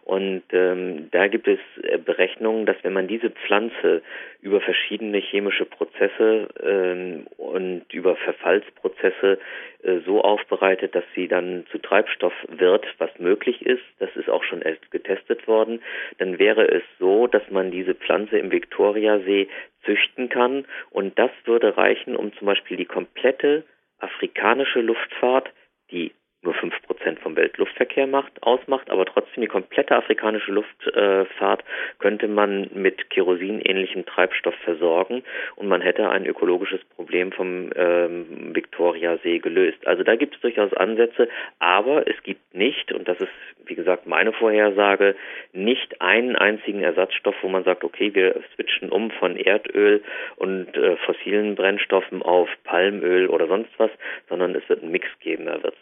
[0.04, 4.02] Und ähm, da gibt es äh, Berechnungen, dass wenn man diese Pflanze
[4.40, 9.38] über verschiedene chemische Prozesse ähm, und über Verfallsprozesse
[9.82, 14.44] äh, so aufbereitet, dass sie dann zu Treibstoff wird, was möglich ist, das ist auch
[14.44, 15.82] schon getestet worden,
[16.18, 19.48] dann wäre es so, dass man diese Pflanze im Viktoriasee
[19.84, 23.64] züchten kann und das würde reichen, um zum Beispiel die komplette
[23.98, 25.50] afrikanische Luftfahrt,
[25.90, 26.12] die
[26.46, 31.64] nur 5% vom Weltluftverkehr macht, ausmacht, aber trotzdem die komplette afrikanische Luftfahrt
[31.98, 35.22] könnte man mit kerosinähnlichem Treibstoff versorgen
[35.56, 39.86] und man hätte ein ökologisches Problem vom ähm, Viktoriasee gelöst.
[39.86, 41.28] Also da gibt es durchaus Ansätze,
[41.58, 43.28] aber es gibt nicht, und das ist
[43.66, 45.16] wie gesagt meine Vorhersage,
[45.52, 50.02] nicht einen einzigen Ersatzstoff, wo man sagt, okay, wir switchen um von Erdöl
[50.36, 53.90] und äh, fossilen Brennstoffen auf Palmöl oder sonst was,
[54.28, 55.46] sondern es wird einen Mix geben.
[55.46, 55.74] Da wird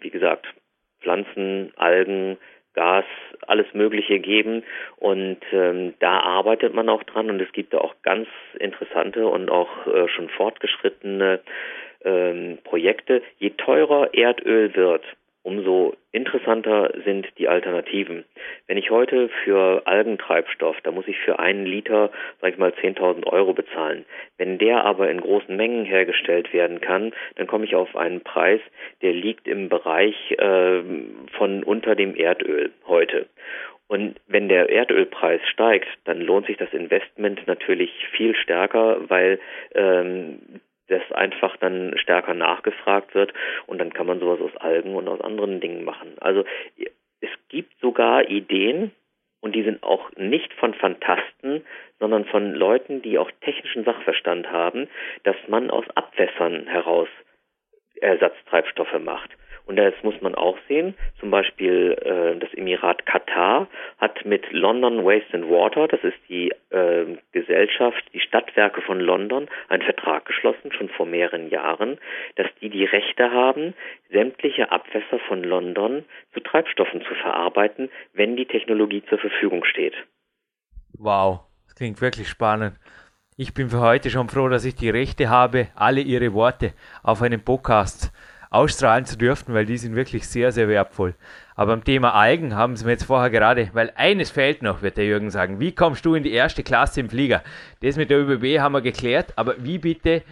[0.00, 0.46] wie gesagt,
[1.00, 2.38] Pflanzen, Algen,
[2.74, 3.04] Gas,
[3.46, 4.62] alles Mögliche geben
[4.96, 8.28] und ähm, da arbeitet man auch dran und es gibt da auch ganz
[8.58, 11.40] interessante und auch äh, schon fortgeschrittene
[12.04, 13.22] ähm, Projekte.
[13.38, 15.04] Je teurer Erdöl wird,
[15.42, 18.24] umso interessanter sind die Alternativen.
[18.66, 22.10] Wenn ich heute für Algentreibstoff, da muss ich für einen Liter,
[22.40, 24.04] sag ich mal, 10.000 Euro bezahlen.
[24.38, 28.60] Wenn der aber in großen Mengen hergestellt werden kann, dann komme ich auf einen Preis,
[29.02, 30.82] der liegt im Bereich äh,
[31.36, 33.26] von unter dem Erdöl heute.
[33.90, 39.40] Und wenn der Erdölpreis steigt, dann lohnt sich das Investment natürlich viel stärker, weil
[39.74, 40.60] ähm,
[40.90, 43.32] das einfach dann stärker nachgefragt wird
[43.66, 46.16] und dann kann man sowas aus Algen und aus anderen Dingen machen.
[46.20, 46.44] Also
[47.20, 48.92] es gibt sogar Ideen
[49.40, 51.64] und die sind auch nicht von Fantasten,
[51.98, 54.88] sondern von Leuten, die auch technischen Sachverstand haben,
[55.24, 57.08] dass man aus Abwässern heraus
[58.00, 59.30] Ersatztreibstoffe macht.
[59.70, 60.96] Und das muss man auch sehen.
[61.20, 63.68] Zum Beispiel äh, das Emirat Katar
[63.98, 69.46] hat mit London Waste and Water, das ist die äh, Gesellschaft, die Stadtwerke von London,
[69.68, 71.98] einen Vertrag geschlossen, schon vor mehreren Jahren,
[72.34, 73.74] dass die die Rechte haben,
[74.10, 76.04] sämtliche Abwässer von London
[76.34, 79.94] zu Treibstoffen zu verarbeiten, wenn die Technologie zur Verfügung steht.
[80.98, 82.74] Wow, das klingt wirklich spannend.
[83.36, 86.72] Ich bin für heute schon froh, dass ich die Rechte habe, alle Ihre Worte
[87.04, 88.12] auf einem Podcast
[88.50, 91.14] ausstrahlen zu dürfen, weil die sind wirklich sehr, sehr wertvoll.
[91.54, 94.96] Aber beim Thema Algen haben Sie mir jetzt vorher gerade, weil eines fehlt noch, wird
[94.96, 95.60] der Jürgen sagen.
[95.60, 97.42] Wie kommst du in die erste Klasse im Flieger?
[97.80, 100.22] Das mit der ÖBB haben wir geklärt, aber wie bitte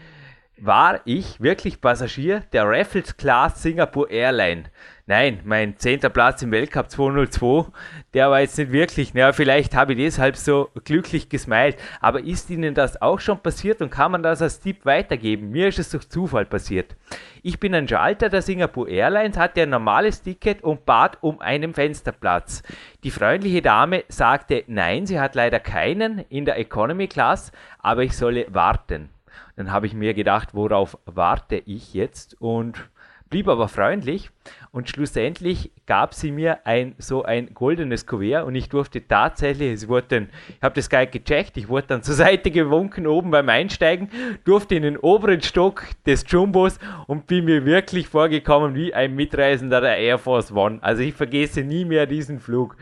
[0.57, 4.65] war ich wirklich Passagier der Raffles Class Singapore Airline?
[5.09, 7.73] Nein, mein zehnter Platz im Weltcup 202,
[8.13, 12.51] der war jetzt nicht wirklich, naja, vielleicht habe ich deshalb so glücklich gesmiled, aber ist
[12.51, 15.49] Ihnen das auch schon passiert und kann man das als Tipp weitergeben?
[15.49, 16.95] Mir ist es durch Zufall passiert.
[17.43, 21.73] Ich bin ein Schalter der Singapore Airlines, hatte ein normales Ticket und bat um einen
[21.73, 22.63] Fensterplatz.
[23.03, 28.15] Die freundliche Dame sagte, nein, sie hat leider keinen in der Economy Class, aber ich
[28.15, 29.09] solle warten.
[29.57, 32.37] Dann habe ich mir gedacht, worauf warte ich jetzt?
[32.41, 32.91] Und
[33.31, 34.31] blieb aber freundlich
[34.71, 39.89] und schlussendlich gab sie mir ein so ein goldenes Kuvert und ich durfte tatsächlich, es
[39.89, 43.49] wurde dann, ich habe das Guide gecheckt, ich wurde dann zur Seite gewunken oben beim
[43.49, 44.11] Einsteigen,
[44.45, 49.81] durfte in den oberen Stock des Jumbos und bin mir wirklich vorgekommen wie ein Mitreisender
[49.81, 50.79] der Air Force One.
[50.83, 52.77] Also ich vergesse nie mehr diesen Flug.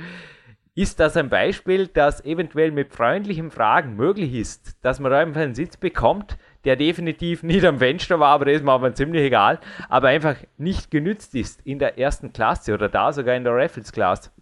[0.74, 5.55] Ist das ein Beispiel, dass eventuell mit freundlichen Fragen möglich ist, dass man einfach einen
[5.55, 6.36] Sitz bekommt,
[6.66, 10.36] der definitiv nicht am Fenster war, aber das ist mir aber ziemlich egal, aber einfach
[10.58, 14.32] nicht genützt ist in der ersten Klasse oder da sogar in der Raffles Class?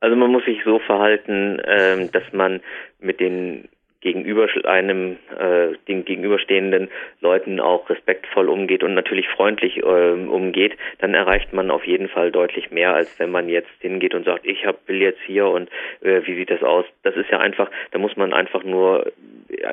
[0.00, 2.60] Also man muss sich so verhalten, ähm, dass man
[2.98, 3.68] mit den
[4.00, 6.88] gegenüber einem äh, den gegenüberstehenden
[7.20, 12.30] Leuten auch respektvoll umgeht und natürlich freundlich äh, umgeht, dann erreicht man auf jeden Fall
[12.30, 15.68] deutlich mehr, als wenn man jetzt hingeht und sagt, ich hab, will jetzt hier und
[16.00, 16.84] äh, wie sieht das aus?
[17.02, 19.12] Das ist ja einfach, da muss man einfach nur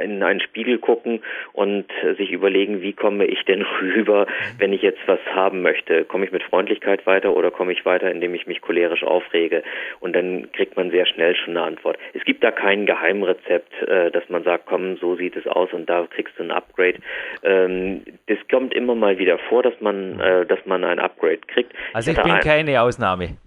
[0.02, 1.22] in einen Spiegel gucken
[1.54, 1.86] und
[2.18, 6.04] sich überlegen, wie komme ich denn rüber, wenn ich jetzt was haben möchte?
[6.04, 9.64] Komme ich mit Freundlichkeit weiter oder komme ich weiter, indem ich mich cholerisch aufrege?
[10.00, 11.98] Und dann kriegt man sehr schnell schon eine Antwort.
[12.14, 15.88] Es gibt da kein Geheimrezept, äh, dass man sagt, komm, so sieht es aus und
[15.88, 16.98] da kriegst du ein Upgrade.
[17.44, 21.72] Ähm, das kommt immer mal wieder vor, dass man, äh, dass man ein Upgrade kriegt.
[21.94, 23.38] Also ich, ich bin keine Ausnahme.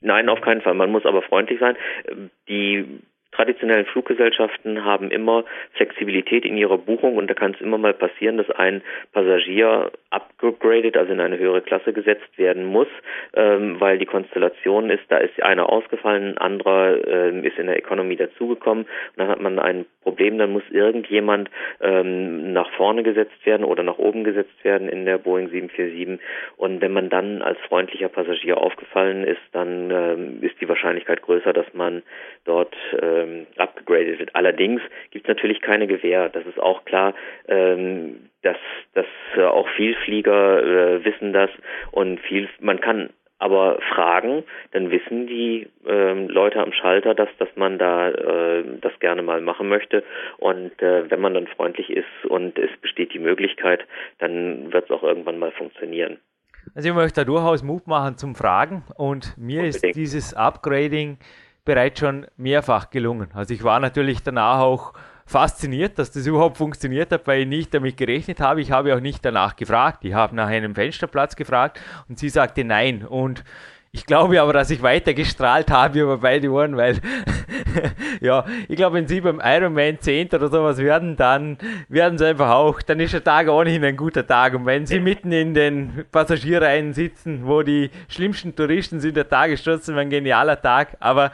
[0.00, 0.74] Nein, auf keinen Fall.
[0.74, 1.76] Man muss aber freundlich sein.
[2.48, 3.00] Die
[3.36, 8.38] traditionellen Fluggesellschaften haben immer Flexibilität in ihrer Buchung und da kann es immer mal passieren,
[8.38, 8.82] dass ein
[9.12, 12.88] Passagier upgraded, also in eine höhere Klasse gesetzt werden muss,
[13.34, 17.76] ähm, weil die Konstellation ist, da ist einer ausgefallen, ein anderer ähm, ist in der
[17.76, 23.44] Economy dazugekommen und dann hat man ein Problem, dann muss irgendjemand ähm, nach vorne gesetzt
[23.44, 26.18] werden oder nach oben gesetzt werden in der Boeing 747
[26.56, 31.52] und wenn man dann als freundlicher Passagier aufgefallen ist, dann ähm, ist die Wahrscheinlichkeit größer,
[31.52, 32.02] dass man
[32.44, 34.34] dort äh, ähm, abgegradet wird.
[34.34, 36.28] Allerdings gibt es natürlich keine Gewähr.
[36.28, 37.14] Das ist auch klar,
[37.48, 38.56] ähm, dass,
[38.94, 39.06] dass
[39.36, 41.50] äh, auch Vielflieger äh, wissen das
[41.90, 47.48] und viel, man kann aber fragen, dann wissen die ähm, Leute am Schalter, dass, dass
[47.54, 50.04] man da äh, das gerne mal machen möchte.
[50.38, 53.84] Und äh, wenn man dann freundlich ist und es besteht die Möglichkeit,
[54.18, 56.18] dann wird es auch irgendwann mal funktionieren.
[56.74, 59.84] Also ich möchte da durchaus Mut machen zum Fragen und mir Unbedingt.
[59.84, 61.18] ist dieses Upgrading
[61.66, 63.28] bereits schon mehrfach gelungen.
[63.34, 64.94] Also ich war natürlich danach auch
[65.26, 68.62] fasziniert, dass das überhaupt funktioniert hat, weil ich nicht damit gerechnet habe.
[68.62, 70.04] Ich habe auch nicht danach gefragt.
[70.04, 73.04] Ich habe nach einem Fensterplatz gefragt und sie sagte nein.
[73.04, 73.44] Und
[73.90, 77.00] ich glaube aber, dass ich weiter gestrahlt habe über beide Ohren, weil
[78.20, 81.58] ja, ich glaube, wenn sie beim Ironman 10 oder sowas werden, dann
[81.88, 84.54] werden sie einfach auch, dann ist der Tag ohnehin ein guter Tag.
[84.54, 89.50] Und wenn sie mitten in den Passagierreihen sitzen, wo die schlimmsten Touristen sind, der Tag
[89.50, 90.96] ist trotzdem ein genialer Tag.
[91.00, 91.32] Aber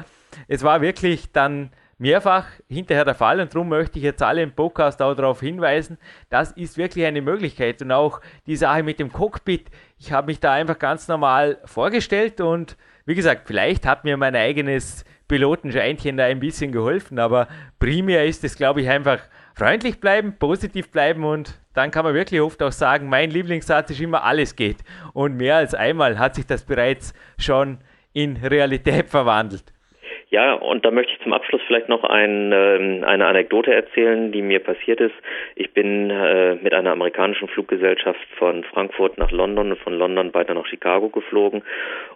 [0.48, 1.70] es war wirklich dann
[2.02, 5.98] mehrfach hinterher der Fall und darum möchte ich jetzt alle im Podcast auch darauf hinweisen,
[6.30, 10.40] das ist wirklich eine Möglichkeit und auch die Sache mit dem Cockpit, ich habe mich
[10.40, 12.76] da einfach ganz normal vorgestellt und
[13.06, 17.46] wie gesagt, vielleicht hat mir mein eigenes Pilotenscheinchen da ein bisschen geholfen, aber
[17.78, 19.20] primär ist es, glaube ich, einfach
[19.54, 24.00] freundlich bleiben, positiv bleiben und dann kann man wirklich oft auch sagen, mein Lieblingssatz ist
[24.00, 24.78] immer alles geht
[25.12, 27.78] und mehr als einmal hat sich das bereits schon
[28.12, 29.72] in Realität verwandelt.
[30.32, 34.40] Ja, und da möchte ich zum Abschluss vielleicht noch ein, äh, eine Anekdote erzählen, die
[34.40, 35.14] mir passiert ist.
[35.56, 40.54] Ich bin äh, mit einer amerikanischen Fluggesellschaft von Frankfurt nach London und von London weiter
[40.54, 41.62] nach Chicago geflogen.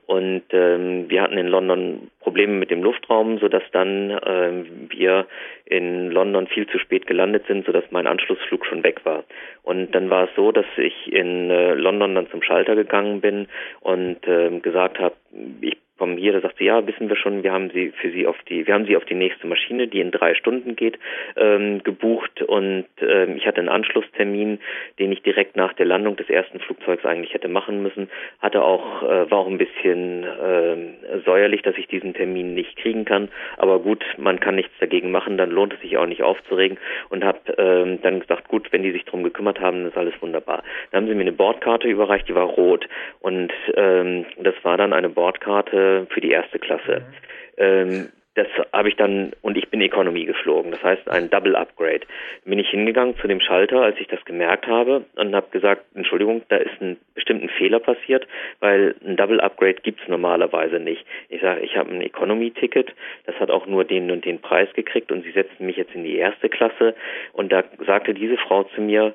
[0.06, 5.26] Und ähm, wir hatten in London Probleme mit dem Luftraum, sodass dann äh, wir
[5.66, 9.24] in London viel zu spät gelandet sind, sodass mein Anschlussflug schon weg war.
[9.62, 13.46] Und dann war es so, dass ich in äh, London dann zum Schalter gegangen bin
[13.80, 15.16] und äh, gesagt habe,
[15.60, 18.26] ich kommen hier, da sagt sie, ja, wissen wir schon, wir haben sie für sie
[18.26, 20.99] auf die, wir haben sie auf die nächste Maschine, die in drei Stunden geht,
[21.36, 24.59] ähm, gebucht und ähm, ich hatte einen Anschlusstermin,
[24.99, 28.09] den ich direkt nach der Landung des ersten Flugzeugs eigentlich hätte machen müssen,
[28.40, 33.05] hatte auch, äh, war auch ein bisschen äh, säuerlich, dass ich diesen Termin nicht kriegen
[33.05, 36.78] kann, aber gut, man kann nichts dagegen machen, dann lohnt es sich auch nicht aufzuregen.
[37.09, 40.62] Und habe ähm, dann gesagt, gut, wenn die sich drum gekümmert haben, ist alles wunderbar.
[40.90, 42.86] Dann haben sie mir eine Bordkarte überreicht, die war rot.
[43.20, 47.01] Und ähm, das war dann eine Bordkarte für die erste Klasse.
[47.01, 47.14] Mhm.
[47.59, 52.03] Ähm, das habe ich dann, und ich bin Economy geflogen, das heißt ein Double Upgrade.
[52.45, 56.43] Bin ich hingegangen zu dem Schalter, als ich das gemerkt habe und habe gesagt, Entschuldigung,
[56.51, 58.28] da ist ein bestimmten Fehler passiert,
[58.61, 61.07] weil ein Double Upgrade gibt's normalerweise nicht.
[61.30, 65.11] Ich sage, ich habe ein Economy-Ticket, das hat auch nur den und den Preis gekriegt
[65.11, 66.95] und sie setzten mich jetzt in die erste Klasse
[67.32, 69.14] und da sagte diese Frau zu mir,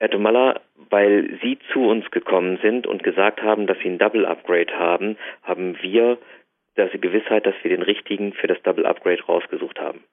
[0.00, 4.26] Herr Tomalla, weil Sie zu uns gekommen sind und gesagt haben, dass Sie ein Double
[4.26, 6.18] Upgrade haben, haben wir
[6.76, 10.04] die Gewissheit, dass wir den richtigen für das Double Upgrade rausgesucht haben.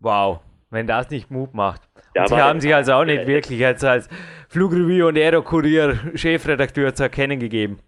[0.00, 0.40] Wow.
[0.70, 1.82] wenn das nicht Mut macht.
[2.16, 4.08] Und Sie haben sich also auch nicht wirklich als, als
[4.48, 7.80] Flugrevue und Aerokurier Chefredakteur zu erkennen gegeben.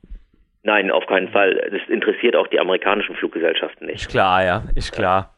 [0.64, 1.54] Nein, auf keinen Fall.
[1.70, 4.02] Das interessiert auch die amerikanischen Fluggesellschaften nicht.
[4.02, 5.34] Ist klar, ja, ist klar.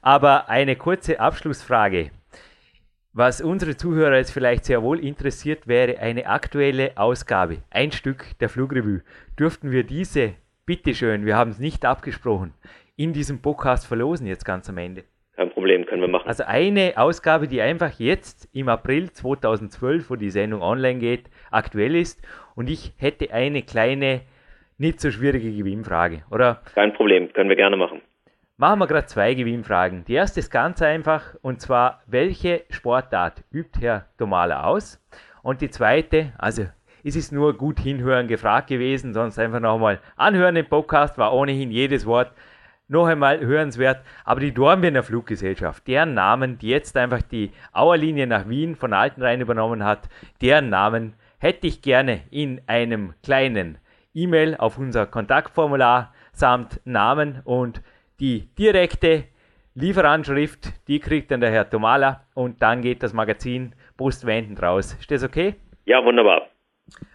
[0.00, 2.10] Aber eine kurze Abschlussfrage.
[3.16, 8.48] Was unsere Zuhörer jetzt vielleicht sehr wohl interessiert, wäre eine aktuelle Ausgabe, ein Stück der
[8.48, 9.02] Flugrevue.
[9.38, 10.32] Dürften wir diese,
[10.66, 12.54] bitteschön, wir haben es nicht abgesprochen,
[12.96, 15.04] in diesem Podcast verlosen jetzt ganz am Ende?
[15.36, 16.26] Kein Problem, können wir machen.
[16.26, 21.94] Also eine Ausgabe, die einfach jetzt im April 2012, wo die Sendung online geht, aktuell
[21.94, 22.20] ist.
[22.56, 24.22] Und ich hätte eine kleine,
[24.76, 26.62] nicht so schwierige Gewinnfrage, oder?
[26.74, 28.02] Kein Problem, können wir gerne machen.
[28.56, 30.04] Machen wir gerade zwei Gewinnfragen.
[30.04, 35.04] Die erste ist ganz einfach, und zwar, welche Sportart übt Herr Domala aus?
[35.42, 36.64] Und die zweite, also
[37.02, 40.54] es ist nur gut hinhören gefragt gewesen, sonst einfach nochmal anhören.
[40.54, 42.30] Im Podcast war ohnehin jedes Wort
[42.86, 44.04] noch einmal hörenswert.
[44.24, 49.40] Aber die Dornbirner Fluggesellschaft, deren Namen, die jetzt einfach die Auerlinie nach Wien von Altenrhein
[49.40, 50.08] übernommen hat,
[50.40, 53.78] deren Namen hätte ich gerne in einem kleinen
[54.14, 57.82] E-Mail auf unser Kontaktformular samt Namen und
[58.20, 59.24] die direkte
[59.74, 64.96] Lieferanschrift, die kriegt dann der Herr Tomala und dann geht das Magazin postwendend raus.
[65.00, 65.56] Ist das okay?
[65.84, 66.48] Ja, wunderbar.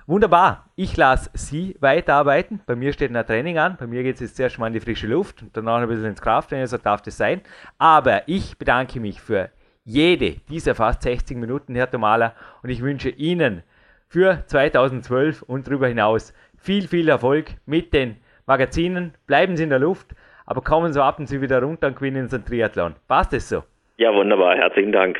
[0.07, 0.69] Wunderbar.
[0.75, 2.61] Ich lasse Sie weiterarbeiten.
[2.65, 3.77] Bei mir steht ein Training an.
[3.79, 6.05] Bei mir geht es jetzt zuerst mal in die frische Luft und danach ein bisschen
[6.05, 7.41] ins Krafttraining, so darf das sein.
[7.77, 9.51] Aber ich bedanke mich für
[9.85, 12.33] jede dieser fast 60 Minuten, Herr Tomala,
[12.63, 13.63] und ich wünsche Ihnen
[14.07, 19.13] für 2012 und darüber hinaus viel, viel Erfolg mit den Magazinen.
[19.27, 20.15] Bleiben Sie in der Luft,
[20.49, 22.95] aber kommen Sie ab und zu wieder runter und gewinnen Sie einen Triathlon.
[23.07, 23.63] Passt es so?
[23.97, 24.55] Ja, wunderbar.
[24.55, 25.19] Herzlichen Dank.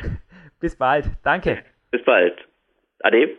[0.58, 1.06] Bis bald.
[1.22, 1.58] Danke.
[1.92, 2.34] Bis bald.
[3.04, 3.38] Ade.